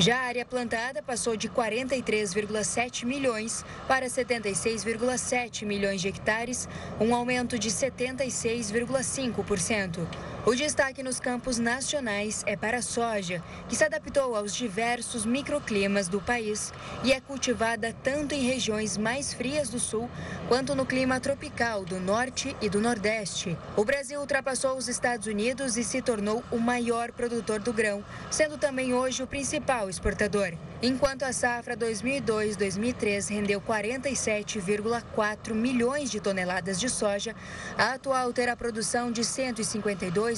[0.00, 6.68] Já a área plantada passou de 43,7 milhões para 76,7 milhões de hectares,
[7.00, 10.06] um aumento de 76,5%.
[10.48, 16.08] O destaque nos campos nacionais é para a soja, que se adaptou aos diversos microclimas
[16.08, 16.72] do país
[17.04, 20.08] e é cultivada tanto em regiões mais frias do sul
[20.48, 23.58] quanto no clima tropical do norte e do nordeste.
[23.76, 28.56] O Brasil ultrapassou os Estados Unidos e se tornou o maior produtor do grão, sendo
[28.56, 30.54] também hoje o principal exportador.
[30.80, 37.34] Enquanto a safra 2002-2003 rendeu 47,4 milhões de toneladas de soja,
[37.76, 39.24] a atual terá produção de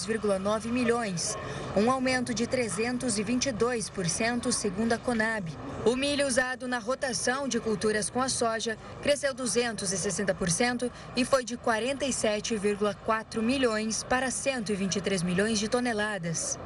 [0.00, 1.36] 152,9 milhões,
[1.76, 5.50] um aumento de 322% segundo a Conab.
[5.84, 11.56] O milho usado na rotação de culturas com a soja cresceu 260% e foi de
[11.56, 16.58] 47,4 milhões para 123 milhões de toneladas.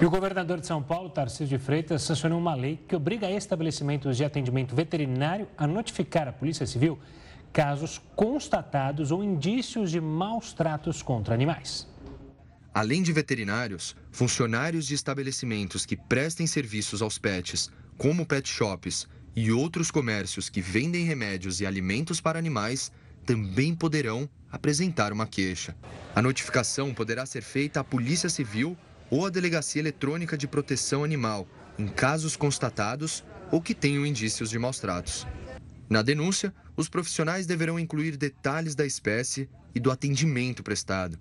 [0.00, 4.16] E o governador de São Paulo, Tarcísio de Freitas, sancionou uma lei que obriga estabelecimentos
[4.16, 6.96] de atendimento veterinário a notificar a Polícia Civil
[7.52, 11.87] casos constatados ou indícios de maus tratos contra animais.
[12.78, 19.50] Além de veterinários, funcionários de estabelecimentos que prestem serviços aos pets, como pet shops e
[19.50, 22.92] outros comércios que vendem remédios e alimentos para animais,
[23.26, 25.76] também poderão apresentar uma queixa.
[26.14, 28.78] A notificação poderá ser feita à Polícia Civil
[29.10, 34.56] ou a Delegacia Eletrônica de Proteção Animal, em casos constatados ou que tenham indícios de
[34.56, 35.26] maus tratos.
[35.90, 41.18] Na denúncia, os profissionais deverão incluir detalhes da espécie e do atendimento prestado.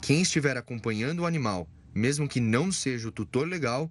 [0.00, 3.90] Quem estiver acompanhando o animal, mesmo que não seja o tutor legal,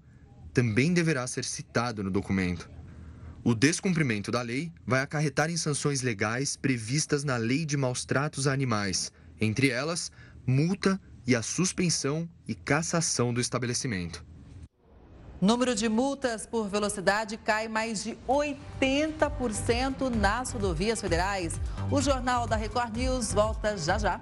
[0.53, 2.69] também deverá ser citado no documento.
[3.43, 8.47] O descumprimento da lei vai acarretar em sanções legais previstas na Lei de Maus Tratos
[8.47, 10.11] a Animais, entre elas,
[10.45, 14.25] multa e a suspensão e cassação do estabelecimento.
[15.39, 21.59] Número de multas por velocidade cai mais de 80% nas rodovias federais.
[21.91, 24.19] O Jornal da Record News volta já já.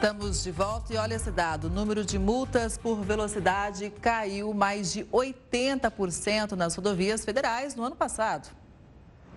[0.00, 4.92] Estamos de volta e olha esse dado: o número de multas por velocidade caiu mais
[4.92, 8.48] de 80% nas rodovias federais no ano passado.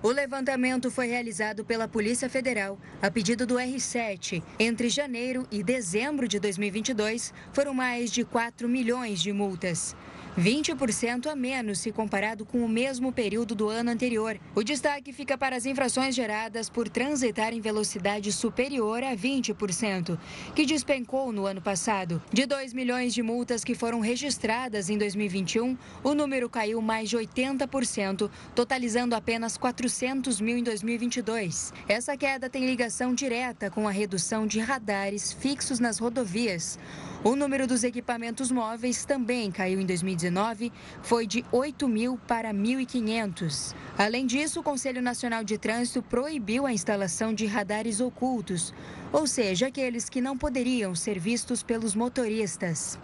[0.03, 4.41] O levantamento foi realizado pela Polícia Federal a pedido do R7.
[4.57, 9.95] Entre janeiro e dezembro de 2022, foram mais de 4 milhões de multas.
[10.39, 14.39] 20% a menos se comparado com o mesmo período do ano anterior.
[14.55, 20.17] O destaque fica para as infrações geradas por transitar em velocidade superior a 20%,
[20.55, 22.23] que despencou no ano passado.
[22.31, 27.17] De 2 milhões de multas que foram registradas em 2021, o número caiu mais de
[27.17, 29.90] 80%, totalizando apenas 400
[30.39, 31.73] mil em 2022.
[31.88, 36.77] Essa queda tem ligação direta com a redução de radares fixos nas rodovias.
[37.23, 40.71] O número dos equipamentos móveis também caiu em 2019,
[41.04, 43.75] foi de 8 mil para 1.500.
[43.97, 48.73] Além disso, o Conselho Nacional de Trânsito proibiu a instalação de radares ocultos,
[49.12, 52.97] ou seja, aqueles que não poderiam ser vistos pelos motoristas.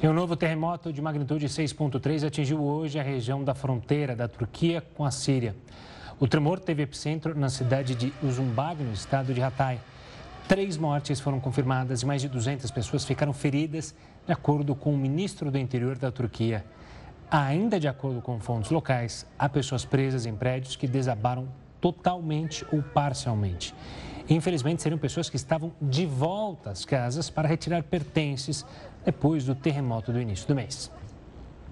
[0.00, 4.80] E um novo terremoto de magnitude 6.3 atingiu hoje a região da fronteira da Turquia
[4.94, 5.56] com a Síria.
[6.20, 9.80] O tremor teve epicentro na cidade de Uzumbag, no estado de Hatay.
[10.46, 13.92] Três mortes foram confirmadas e mais de 200 pessoas ficaram feridas,
[14.24, 16.64] de acordo com o ministro do Interior da Turquia.
[17.28, 21.48] Ainda de acordo com fontes locais, há pessoas presas em prédios que desabaram
[21.80, 23.74] totalmente ou parcialmente.
[24.30, 28.64] Infelizmente, seriam pessoas que estavam de volta às casas para retirar pertences
[29.08, 30.90] depois do terremoto do início do mês.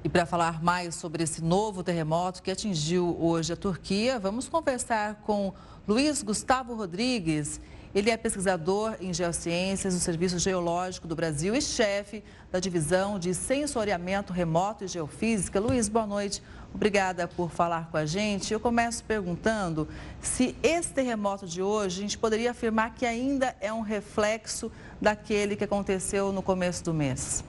[0.03, 5.17] E para falar mais sobre esse novo terremoto que atingiu hoje a Turquia, vamos conversar
[5.17, 5.53] com
[5.87, 7.61] Luiz Gustavo Rodrigues.
[7.97, 12.23] Ele é pesquisador em geociências do Serviço Geológico do Brasil e chefe
[12.53, 15.59] da divisão de sensoriamento remoto e geofísica.
[15.59, 16.43] Luiz, boa noite.
[16.75, 18.53] Obrigada por falar com a gente.
[18.53, 19.89] Eu começo perguntando
[20.21, 24.71] se esse terremoto de hoje a gente poderia afirmar que ainda é um reflexo
[25.01, 27.43] daquele que aconteceu no começo do mês.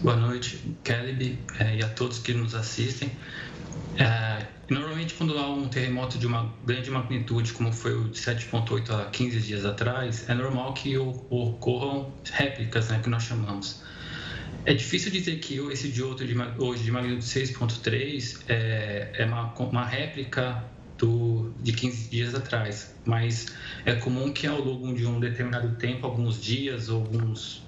[0.00, 3.12] Boa noite, Kelly, eh, e a todos que nos assistem.
[3.98, 8.90] É, normalmente, quando há um terremoto de uma grande magnitude, como foi o de 7,8
[8.90, 13.82] há 15 dias atrás, é normal que ocorram réplicas, né, que nós chamamos.
[14.64, 19.54] É difícil dizer que esse de outro de, hoje de magnitude 6,3 é, é uma,
[19.54, 20.64] uma réplica
[20.98, 23.46] do, de 15 dias atrás, mas
[23.84, 27.65] é comum que ao longo de um determinado tempo, alguns dias, alguns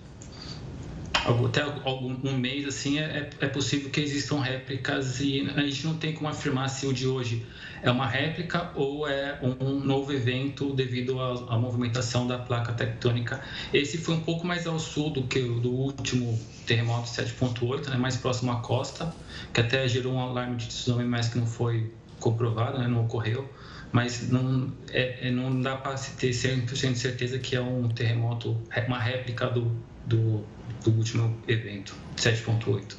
[1.47, 5.87] até algum um mês assim é, é, é possível que existam réplicas e a gente
[5.87, 7.45] não tem como afirmar se o de hoje
[7.83, 13.41] é uma réplica ou é um novo evento devido à, movimentação da placa tectônica.
[13.73, 18.17] Esse foi um pouco mais ao sul do que do último terremoto 7.8, né, mais
[18.17, 19.15] próximo à costa,
[19.53, 23.49] que até gerou um alarme de tsunami, mas que não foi comprovado, né, não ocorreu.
[23.91, 28.61] Mas não, é, é não dá para ter 100% de certeza que é um terremoto,
[28.87, 30.45] uma réplica do, do
[30.85, 32.97] do último evento, 7.8.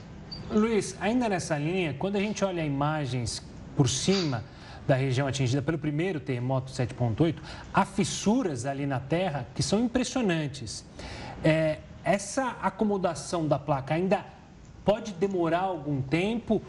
[0.51, 3.43] Luiz, ainda nessa linha, quando a gente olha imagens
[3.75, 4.43] por cima
[4.87, 7.35] da região atingida pelo primeiro terremoto 7.8,
[7.73, 10.83] há fissuras ali na Terra que são impressionantes.
[11.43, 14.25] É, essa acomodação da placa ainda
[14.83, 16.61] pode demorar algum tempo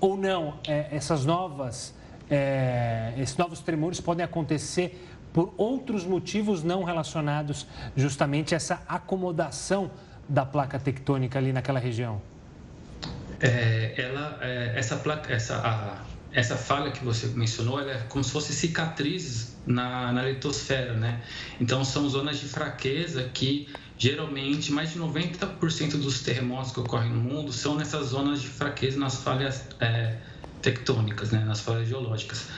[0.00, 0.54] ou não?
[0.68, 1.92] É, essas novas,
[2.30, 9.90] é, esses novos tremores podem acontecer por outros motivos não relacionados justamente a essa acomodação
[10.28, 12.20] da placa tectônica ali naquela região?
[13.40, 18.24] É, ela, é, essa placa, essa, a, essa falha que você mencionou, ela é como
[18.24, 21.20] se fosse cicatrizes na, na litosfera, né?
[21.60, 27.20] Então são zonas de fraqueza que geralmente mais de 90% dos terremotos que ocorrem no
[27.20, 30.16] mundo são nessas zonas de fraqueza nas falhas é,
[30.60, 31.44] tectônicas, né?
[31.44, 32.48] Nas falhas geológicas.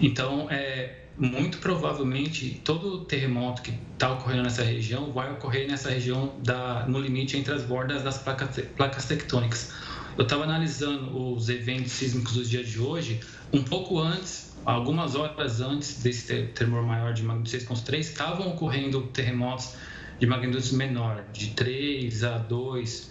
[0.00, 6.34] Então, é, muito provavelmente todo terremoto que está ocorrendo nessa região vai ocorrer nessa região
[6.42, 9.72] da, no limite entre as bordas das placas, placas tectônicas.
[10.16, 13.20] Eu estava analisando os eventos sísmicos do dia de hoje,
[13.52, 19.74] um pouco antes, algumas horas antes desse tremor maior de magnitude 6.3, estavam ocorrendo terremotos
[20.18, 23.10] de magnitude menor, de 3 a 2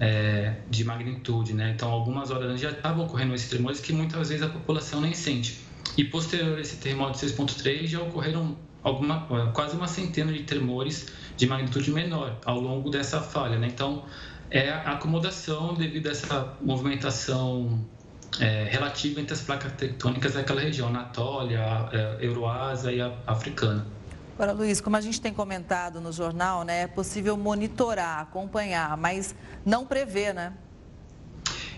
[0.00, 1.72] é, de magnitude, né?
[1.74, 5.14] Então, algumas horas antes já estavam ocorrendo esses tremores que muitas vezes a população nem
[5.14, 5.63] sente.
[5.96, 11.06] E posterior a esse terremoto de 6.3 já ocorreram alguma, quase uma centena de tremores
[11.36, 13.58] de magnitude menor ao longo dessa falha.
[13.58, 13.68] Né?
[13.68, 14.04] Então,
[14.50, 17.84] é a acomodação devido a essa movimentação
[18.40, 21.60] é, relativa entre as placas tectônicas daquela região, Anatólia,
[21.92, 23.86] é, Euroásia e a Africana.
[24.34, 29.34] Agora, Luiz, como a gente tem comentado no jornal, né, é possível monitorar, acompanhar, mas
[29.64, 30.52] não prever, né?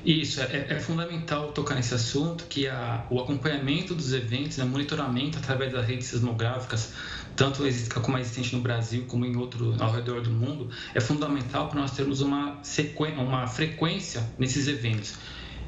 [0.07, 5.37] Isso, é, é, fundamental tocar nesse assunto, que a, o acompanhamento dos eventos, né, monitoramento
[5.37, 6.93] através das redes sismográficas,
[7.35, 7.65] tanto
[8.01, 11.91] como existente no Brasil como em outro ao redor do mundo, é fundamental para nós
[11.91, 12.63] termos uma,
[13.19, 15.15] uma frequência nesses eventos.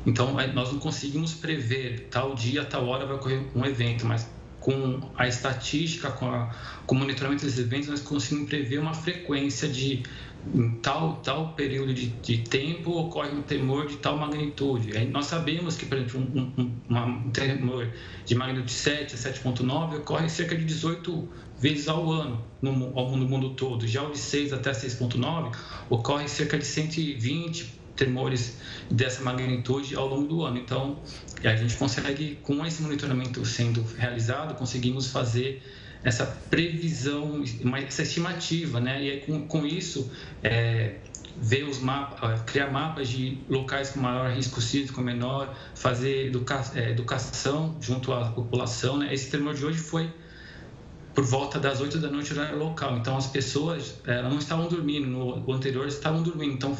[0.06, 4.30] Então, nós não conseguimos prever tal dia, tal hora vai ocorrer um evento, mas
[4.68, 6.54] com a estatística, com, a,
[6.86, 10.02] com o monitoramento dos eventos, nós conseguimos prever uma frequência de
[10.54, 14.96] em tal, tal período de, de, tempo ocorre um tremor de tal magnitude.
[14.96, 17.90] Aí nós sabemos que, por exemplo, um, um, um
[18.26, 23.54] de magnitude 7 a 7,9 ocorre cerca de 18 vezes ao ano no, no mundo
[23.54, 23.86] todo.
[23.86, 25.56] Já o de 6 até 6,9
[25.88, 28.58] ocorre cerca de 120 tremores
[28.90, 30.56] dessa magnitude ao longo do ano.
[30.56, 31.00] Então,
[31.44, 35.62] a gente consegue, com esse monitoramento sendo realizado, conseguimos fazer
[36.02, 37.42] essa previsão,
[37.86, 39.02] essa estimativa, né?
[39.02, 40.10] E aí, com, com isso,
[40.42, 40.96] é,
[41.40, 46.90] ver os mapas, criar mapas de locais com maior risco sísmico, menor, fazer educa, é,
[46.90, 49.12] educação junto à população, né?
[49.12, 50.10] Esse tremor de hoje foi
[51.14, 52.96] por volta das 8 da noite horário local.
[52.96, 56.54] Então as pessoas elas não estavam dormindo, no anterior estavam dormindo.
[56.54, 56.76] Então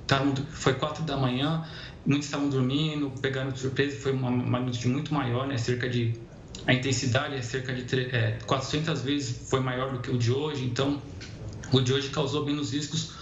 [0.00, 1.64] estavam, foi 4 da manhã,
[2.06, 5.56] muitos estavam dormindo, pegaram de surpresa, foi uma magnitude muito maior, né?
[5.56, 6.14] cerca de
[6.66, 10.64] a intensidade é cerca de é, 400 vezes foi maior do que o de hoje,
[10.64, 11.00] então
[11.72, 13.12] o de hoje causou menos riscos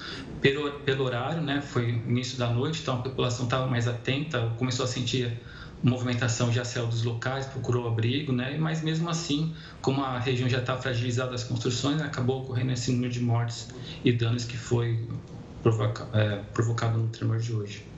[0.41, 1.61] pelo, pelo horário, né?
[1.61, 5.41] Foi início da noite, então a população estava mais atenta, começou a sentir
[5.83, 8.57] movimentação de céu dos locais, procurou abrigo, né?
[8.59, 13.13] Mas mesmo assim, como a região já está fragilizada as construções, acabou ocorrendo esse número
[13.13, 13.69] de mortes
[14.05, 15.09] e danos que foi
[15.63, 17.92] provoca, é, provocado no tremor de hoje.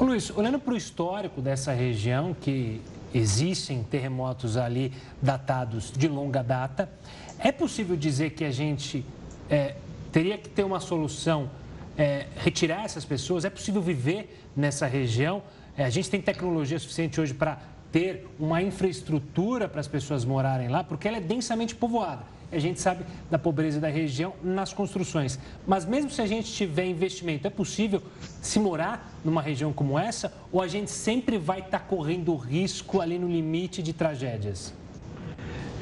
[0.00, 2.80] Luiz, olhando para o histórico dessa região que
[3.14, 6.90] existem terremotos ali datados de longa data.
[7.38, 9.04] É possível dizer que a gente
[9.50, 9.76] é,
[10.10, 11.50] teria que ter uma solução,
[11.96, 13.44] é, retirar essas pessoas?
[13.44, 15.42] É possível viver nessa região?
[15.76, 17.58] É, a gente tem tecnologia suficiente hoje para
[17.92, 22.24] ter uma infraestrutura para as pessoas morarem lá, porque ela é densamente povoada.
[22.52, 25.38] A gente sabe da pobreza da região nas construções.
[25.66, 28.02] Mas mesmo se a gente tiver investimento, é possível
[28.40, 30.32] se morar numa região como essa?
[30.52, 34.74] Ou a gente sempre vai estar tá correndo risco ali no limite de tragédias?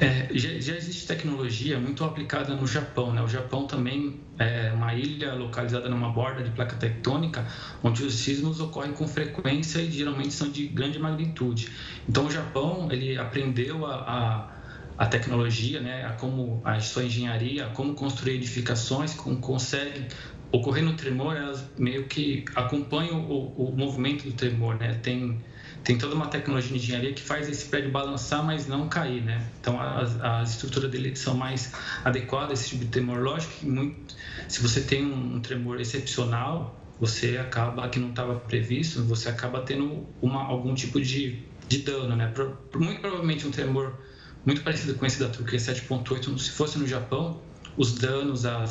[0.01, 3.13] É, já, já, existe tecnologia muito aplicada no Japão.
[3.13, 3.21] Né?
[3.21, 7.45] O Japão também é uma ilha localizada numa borda de placa tectônica,
[7.83, 11.69] onde os sismos ocorrem com frequência e geralmente são de grande magnitude.
[12.09, 14.49] Então, o Japão ele aprendeu a, a,
[15.01, 16.05] a tecnologia, né?
[16.05, 20.05] a como a sua engenharia, a como construir edificações, como consegue
[20.51, 24.99] ocorrer no tremor, elas meio que acompanham o, o movimento do tremor, né?
[25.01, 25.39] Tem
[25.83, 29.43] tem toda uma tecnologia de engenharia que faz esse prédio balançar, mas não cair, né?
[29.59, 31.73] Então, as, as estruturas dele são mais
[32.05, 33.23] adequadas a esse tipo de tremor.
[33.23, 34.15] Lógico que muito,
[34.47, 39.61] se você tem um, um tremor excepcional, você acaba, que não estava previsto, você acaba
[39.61, 42.31] tendo uma, algum tipo de, de dano, né?
[42.75, 43.97] Muito provavelmente um tremor
[44.45, 47.39] muito parecido com esse da Turquia 7.8, se fosse no Japão,
[47.77, 48.63] os danos, a,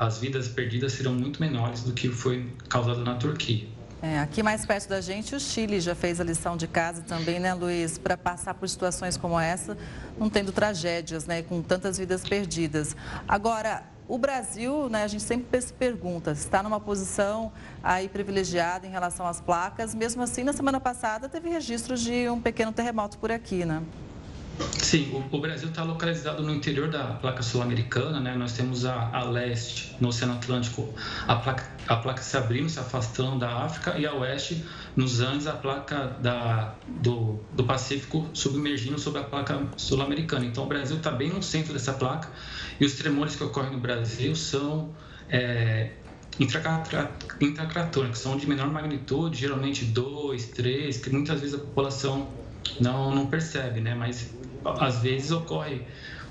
[0.00, 3.66] as vidas perdidas serão muito menores do que foi causado na Turquia.
[4.00, 7.40] É, aqui mais perto da gente, o Chile já fez a lição de casa também,
[7.40, 7.98] né, Luiz?
[7.98, 9.76] Para passar por situações como essa,
[10.16, 11.42] não tendo tragédias, né?
[11.42, 12.94] Com tantas vidas perdidas.
[13.26, 17.52] Agora, o Brasil, né, a gente sempre se pergunta, está numa posição
[17.82, 19.96] aí privilegiada em relação às placas.
[19.96, 23.82] Mesmo assim, na semana passada teve registros de um pequeno terremoto por aqui, né?
[24.60, 28.34] Sim, o, o Brasil está localizado no interior da placa sul-americana, né?
[28.34, 30.94] Nós temos a, a, leste, no Oceano Atlântico,
[31.26, 34.64] a placa, a placa se abrindo, se afastando da África, e a oeste,
[34.96, 40.46] nos Andes, a placa da, do, do Pacífico submergindo sobre a placa sul-americana.
[40.46, 42.28] Então, o Brasil está bem no centro dessa placa,
[42.80, 44.94] e os tremores que ocorrem no Brasil são
[45.28, 45.90] é,
[46.40, 52.28] intracratônicos, são de menor magnitude, geralmente 2, 3, que muitas vezes a população
[52.80, 53.94] não, não percebe, né?
[53.94, 54.37] Mas
[54.78, 55.82] às vezes ocorre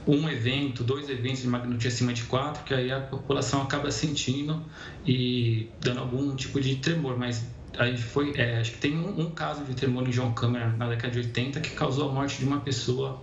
[0.08, 4.64] um evento, dois eventos de magnitude acima de 4, que aí a população acaba sentindo
[5.06, 7.46] e dando algum tipo de tremor, mas
[7.78, 10.88] aí foi, é, acho que tem um, um, caso de tremor em João Câmara na
[10.88, 13.22] década de 80 que causou a morte de uma pessoa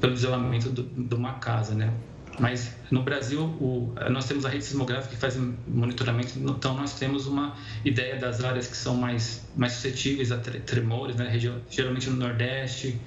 [0.00, 1.92] pelo isolamento de uma casa, né?
[2.38, 5.38] Mas no Brasil, o, nós temos a rede sismográfica que faz
[5.68, 7.54] monitoramento, então nós temos uma
[7.84, 11.28] ideia das áreas que são mais, mais suscetíveis a tremores, né?
[11.28, 13.00] Região, geralmente no Nordeste,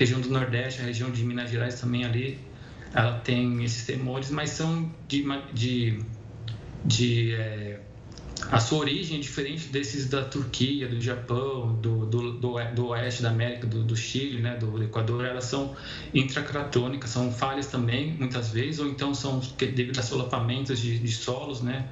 [0.00, 2.38] região do Nordeste, a região de Minas Gerais também ali,
[2.94, 6.00] ela tem esses tremores, mas são de, de,
[6.84, 7.80] de é,
[8.50, 13.22] a sua origem é diferente desses da Turquia, do Japão, do, do, do, do oeste
[13.22, 15.76] da América, do, do, Chile, né, do Equador, elas são
[16.14, 21.60] intracratônicas, são falhas também, muitas vezes, ou então são devido a solapamentos de, de solos,
[21.60, 21.86] né,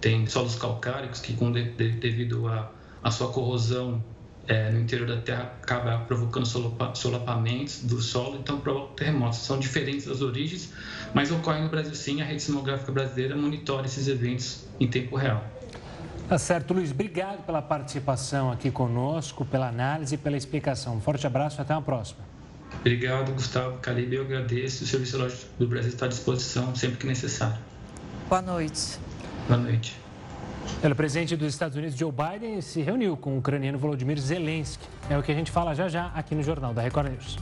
[0.00, 4.02] tem solos calcários que, com, de, devido à sua corrosão
[4.48, 6.46] é, no interior da Terra acaba provocando
[6.94, 9.38] solapamentos do solo, então provoca terremotos.
[9.38, 10.72] São diferentes das origens,
[11.14, 12.20] mas ocorrem no Brasil sim.
[12.20, 15.44] A rede sismográfica brasileira monitora esses eventos em tempo real.
[16.28, 16.90] Tá certo, Luiz.
[16.90, 20.96] Obrigado pela participação aqui conosco, pela análise e pela explicação.
[20.96, 22.20] Um forte abraço e até uma próxima.
[22.80, 24.16] Obrigado, Gustavo Calibe.
[24.16, 24.84] Eu agradeço.
[24.84, 27.58] O Serviço Lógico do Brasil está à disposição sempre que necessário.
[28.28, 28.98] Boa noite.
[29.46, 30.01] Boa noite.
[30.90, 34.86] O presidente dos Estados Unidos, Joe Biden, se reuniu com o ucraniano Volodymyr Zelensky.
[35.08, 37.38] É o que a gente fala já já aqui no Jornal da Record News.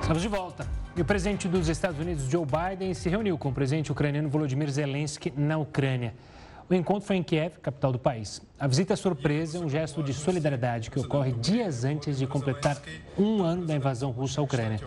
[0.00, 0.66] Estamos de volta.
[0.96, 4.70] E o presidente dos Estados Unidos, Joe Biden, se reuniu com o presidente ucraniano Volodymyr
[4.70, 6.14] Zelensky na Ucrânia.
[6.68, 8.42] O encontro foi em Kiev, capital do país.
[8.58, 12.76] A visita é surpresa é um gesto de solidariedade que ocorre dias antes de completar
[13.16, 14.80] um ano da invasão russa à Ucrânia.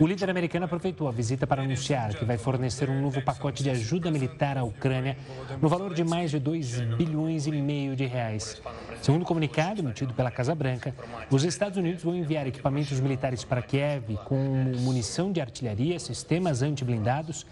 [0.00, 3.70] O líder americano aproveitou a visita para anunciar que vai fornecer um novo pacote de
[3.70, 5.16] ajuda militar à Ucrânia
[5.60, 8.62] no valor de mais de 2 bilhões e meio de reais.
[9.02, 10.94] Segundo o comunicado emitido pela Casa Branca,
[11.32, 14.36] os Estados Unidos vão enviar equipamentos militares para Kiev com
[14.78, 17.44] munição de artilharia, sistemas antiblindados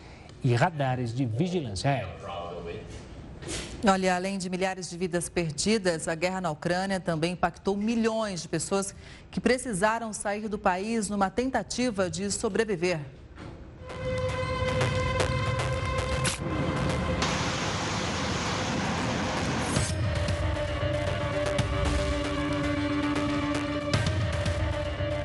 [0.44, 2.45] e radares de vigilância aérea.
[3.86, 8.48] Olha, além de milhares de vidas perdidas, a guerra na Ucrânia também impactou milhões de
[8.48, 8.94] pessoas
[9.30, 13.00] que precisaram sair do país numa tentativa de sobreviver.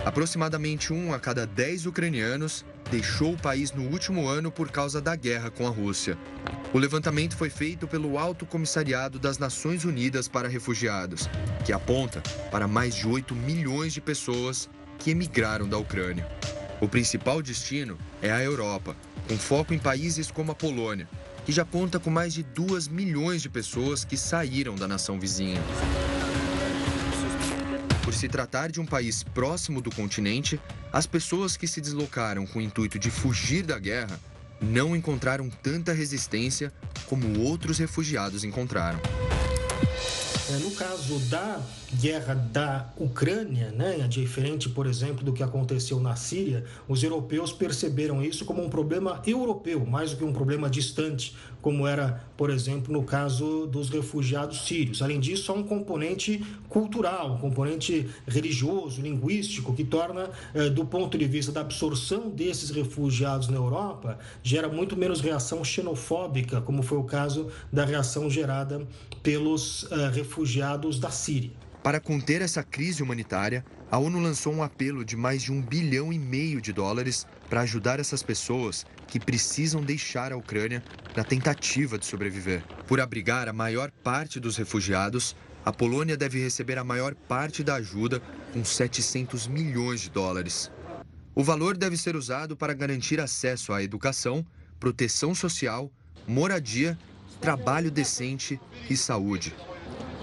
[0.03, 5.15] Aproximadamente um a cada dez ucranianos deixou o país no último ano por causa da
[5.15, 6.17] guerra com a Rússia.
[6.73, 11.29] O levantamento foi feito pelo Alto Comissariado das Nações Unidas para Refugiados,
[11.65, 12.21] que aponta
[12.51, 14.69] para mais de 8 milhões de pessoas
[14.99, 16.27] que emigraram da Ucrânia.
[16.81, 18.93] O principal destino é a Europa,
[19.25, 21.07] com foco em países como a Polônia,
[21.45, 25.61] que já conta com mais de 2 milhões de pessoas que saíram da nação vizinha.
[28.11, 30.59] Por se tratar de um país próximo do continente,
[30.91, 34.19] as pessoas que se deslocaram com o intuito de fugir da guerra
[34.59, 36.73] não encontraram tanta resistência
[37.05, 38.99] como outros refugiados encontraram.
[40.49, 41.61] É, no caso da
[41.93, 48.23] guerra da Ucrânia, né, diferente, por exemplo, do que aconteceu na Síria, os europeus perceberam
[48.23, 52.91] isso como um problema europeu, mais do que um problema distante, como era, por exemplo,
[52.91, 55.01] no caso dos refugiados sírios.
[55.01, 61.17] Além disso, há um componente cultural, um componente religioso, linguístico, que torna, eh, do ponto
[61.17, 66.97] de vista da absorção desses refugiados na Europa, gera muito menos reação xenofóbica, como foi
[66.97, 68.87] o caso da reação gerada
[69.23, 71.51] pelos eh, refugiados da Síria.
[71.83, 76.13] Para conter essa crise humanitária, a ONU lançou um apelo de mais de um bilhão
[76.13, 80.83] e meio de dólares para ajudar essas pessoas que precisam deixar a Ucrânia
[81.15, 82.63] na tentativa de sobreviver.
[82.87, 87.75] Por abrigar a maior parte dos refugiados, a Polônia deve receber a maior parte da
[87.75, 88.21] ajuda,
[88.53, 90.71] com 700 milhões de dólares.
[91.35, 94.45] O valor deve ser usado para garantir acesso à educação,
[94.79, 95.91] proteção social,
[96.27, 96.97] moradia,
[97.41, 99.53] trabalho decente e saúde.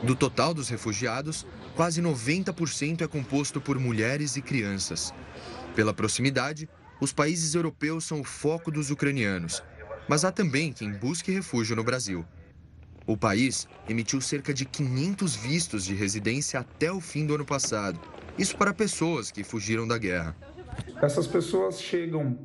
[0.04, 1.44] Do total dos refugiados,
[1.74, 5.12] quase 90% é composto por mulheres e crianças.
[5.74, 6.68] Pela proximidade,
[7.00, 9.62] os países europeus são o foco dos ucranianos,
[10.08, 12.24] mas há também quem busque refúgio no Brasil.
[13.04, 17.98] O país emitiu cerca de 500 vistos de residência até o fim do ano passado.
[18.38, 20.36] Isso para pessoas que fugiram da guerra.
[21.02, 22.38] Essas pessoas chegam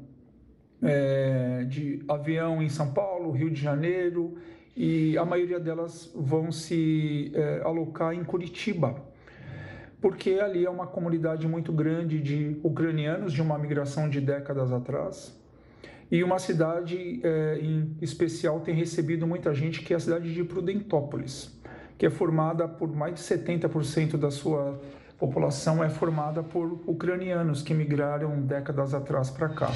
[0.81, 4.37] é, de avião em São Paulo, Rio de Janeiro,
[4.75, 8.95] e a maioria delas vão se é, alocar em Curitiba,
[10.01, 15.39] porque ali é uma comunidade muito grande de ucranianos de uma migração de décadas atrás.
[16.11, 20.43] E uma cidade é, em especial tem recebido muita gente, que é a cidade de
[20.43, 21.57] Prudentópolis,
[21.97, 24.79] que é formada por mais de 70% da sua
[25.23, 29.71] população é formada por ucranianos que migraram décadas atrás para cá.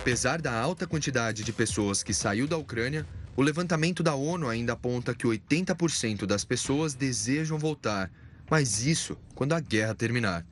[0.00, 4.72] Apesar da alta quantidade de pessoas que saiu da Ucrânia, o levantamento da ONU ainda
[4.72, 8.10] aponta que 80% das pessoas desejam voltar,
[8.50, 10.46] mas isso quando a guerra terminar.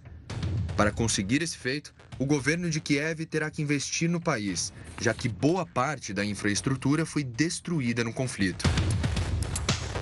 [0.77, 4.71] Para conseguir esse feito, o governo de Kiev terá que investir no país,
[5.01, 8.69] já que boa parte da infraestrutura foi destruída no conflito.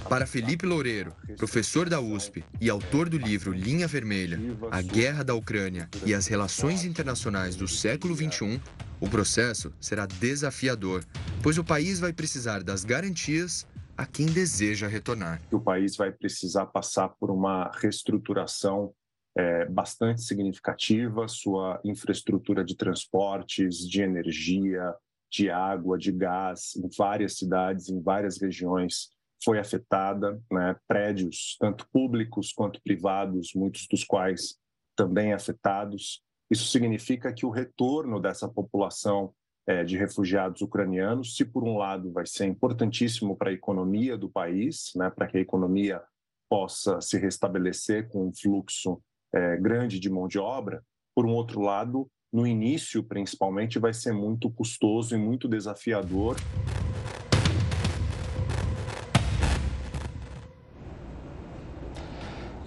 [0.09, 4.39] Para Felipe Loureiro, professor da USP e autor do livro Linha Vermelha,
[4.71, 8.61] A Guerra da Ucrânia e as Relações Internacionais do Século XXI,
[9.01, 11.05] o processo será desafiador,
[11.43, 15.43] pois o país vai precisar das garantias a quem deseja retornar.
[15.51, 18.93] O país vai precisar passar por uma reestruturação
[19.37, 24.95] é, bastante significativa, sua infraestrutura de transportes, de energia,
[25.31, 30.77] de água, de gás, em várias cidades, em várias regiões foi afetada, né?
[30.89, 34.57] prédios, tanto públicos quanto privados, muitos dos quais
[34.97, 36.23] também afetados.
[36.51, 39.33] Isso significa que o retorno dessa população
[39.67, 44.31] é, de refugiados ucranianos, se por um lado vai ser importantíssimo para a economia do
[44.31, 46.01] país, né, para que a economia
[46.49, 49.03] possa se restabelecer com um fluxo
[49.35, 50.83] é, grande de mão de obra,
[51.15, 56.37] por um outro lado, no início, principalmente, vai ser muito custoso e muito desafiador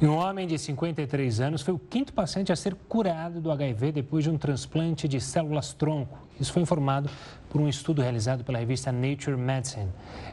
[0.02, 3.92] E um homem de 53 anos foi o quinto paciente a ser curado do HIV
[3.92, 6.18] depois de um transplante de células-tronco.
[6.40, 7.10] Isso foi informado
[7.50, 9.90] por um estudo realizado pela revista Nature Medicine.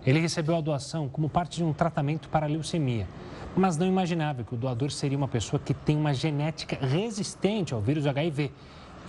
[0.07, 3.09] Ele recebeu a doação como parte de um tratamento para a leucemia,
[3.57, 7.81] mas não imaginava que o doador seria uma pessoa que tem uma genética resistente ao
[7.81, 8.53] vírus HIV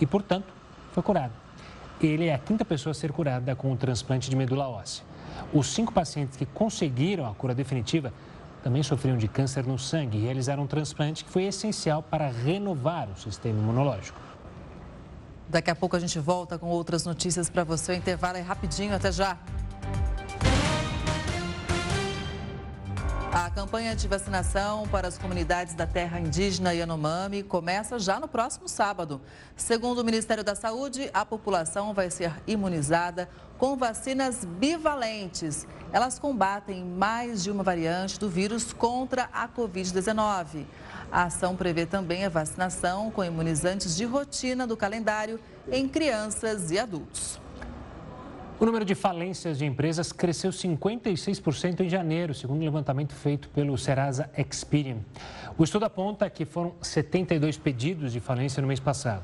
[0.00, 0.52] e, portanto,
[0.90, 1.34] foi curado.
[2.02, 5.04] Ele é a quinta pessoa a ser curada com o transplante de medula óssea.
[5.52, 8.12] Os cinco pacientes que conseguiram a cura definitiva
[8.68, 13.08] também sofriam de câncer no sangue e realizaram um transplante que foi essencial para renovar
[13.08, 14.20] o sistema imunológico.
[15.48, 17.92] Daqui a pouco a gente volta com outras notícias para você.
[17.92, 19.38] O intervalo é rapidinho, até já.
[23.58, 29.20] Campanha de vacinação para as comunidades da terra indígena Yanomami começa já no próximo sábado.
[29.56, 33.28] Segundo o Ministério da Saúde, a população vai ser imunizada
[33.58, 35.66] com vacinas bivalentes.
[35.92, 40.64] Elas combatem mais de uma variante do vírus contra a Covid-19.
[41.10, 46.78] A ação prevê também a vacinação com imunizantes de rotina do calendário em crianças e
[46.78, 47.40] adultos.
[48.60, 53.48] O número de falências de empresas cresceu 56% em janeiro, segundo o um levantamento feito
[53.50, 54.96] pelo Serasa Experian.
[55.56, 59.22] O estudo aponta que foram 72 pedidos de falência no mês passado.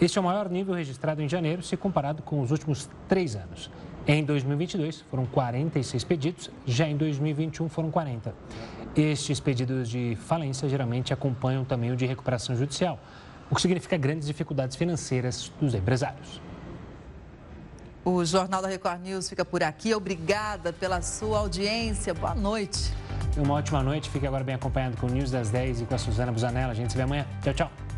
[0.00, 3.70] Este é o maior nível registrado em janeiro, se comparado com os últimos três anos.
[4.06, 8.34] Em 2022, foram 46 pedidos, já em 2021 foram 40.
[8.96, 12.98] Estes pedidos de falência geralmente acompanham também o de recuperação judicial,
[13.50, 16.40] o que significa grandes dificuldades financeiras dos empresários.
[18.04, 19.94] O Jornal da Record News fica por aqui.
[19.94, 22.14] Obrigada pela sua audiência.
[22.14, 22.92] Boa noite.
[23.36, 24.08] Uma ótima noite.
[24.08, 26.72] Fique agora bem acompanhado com o News das 10 e com a Suzana Busanella.
[26.72, 27.26] A gente se vê amanhã.
[27.42, 27.89] Tchau, tchau.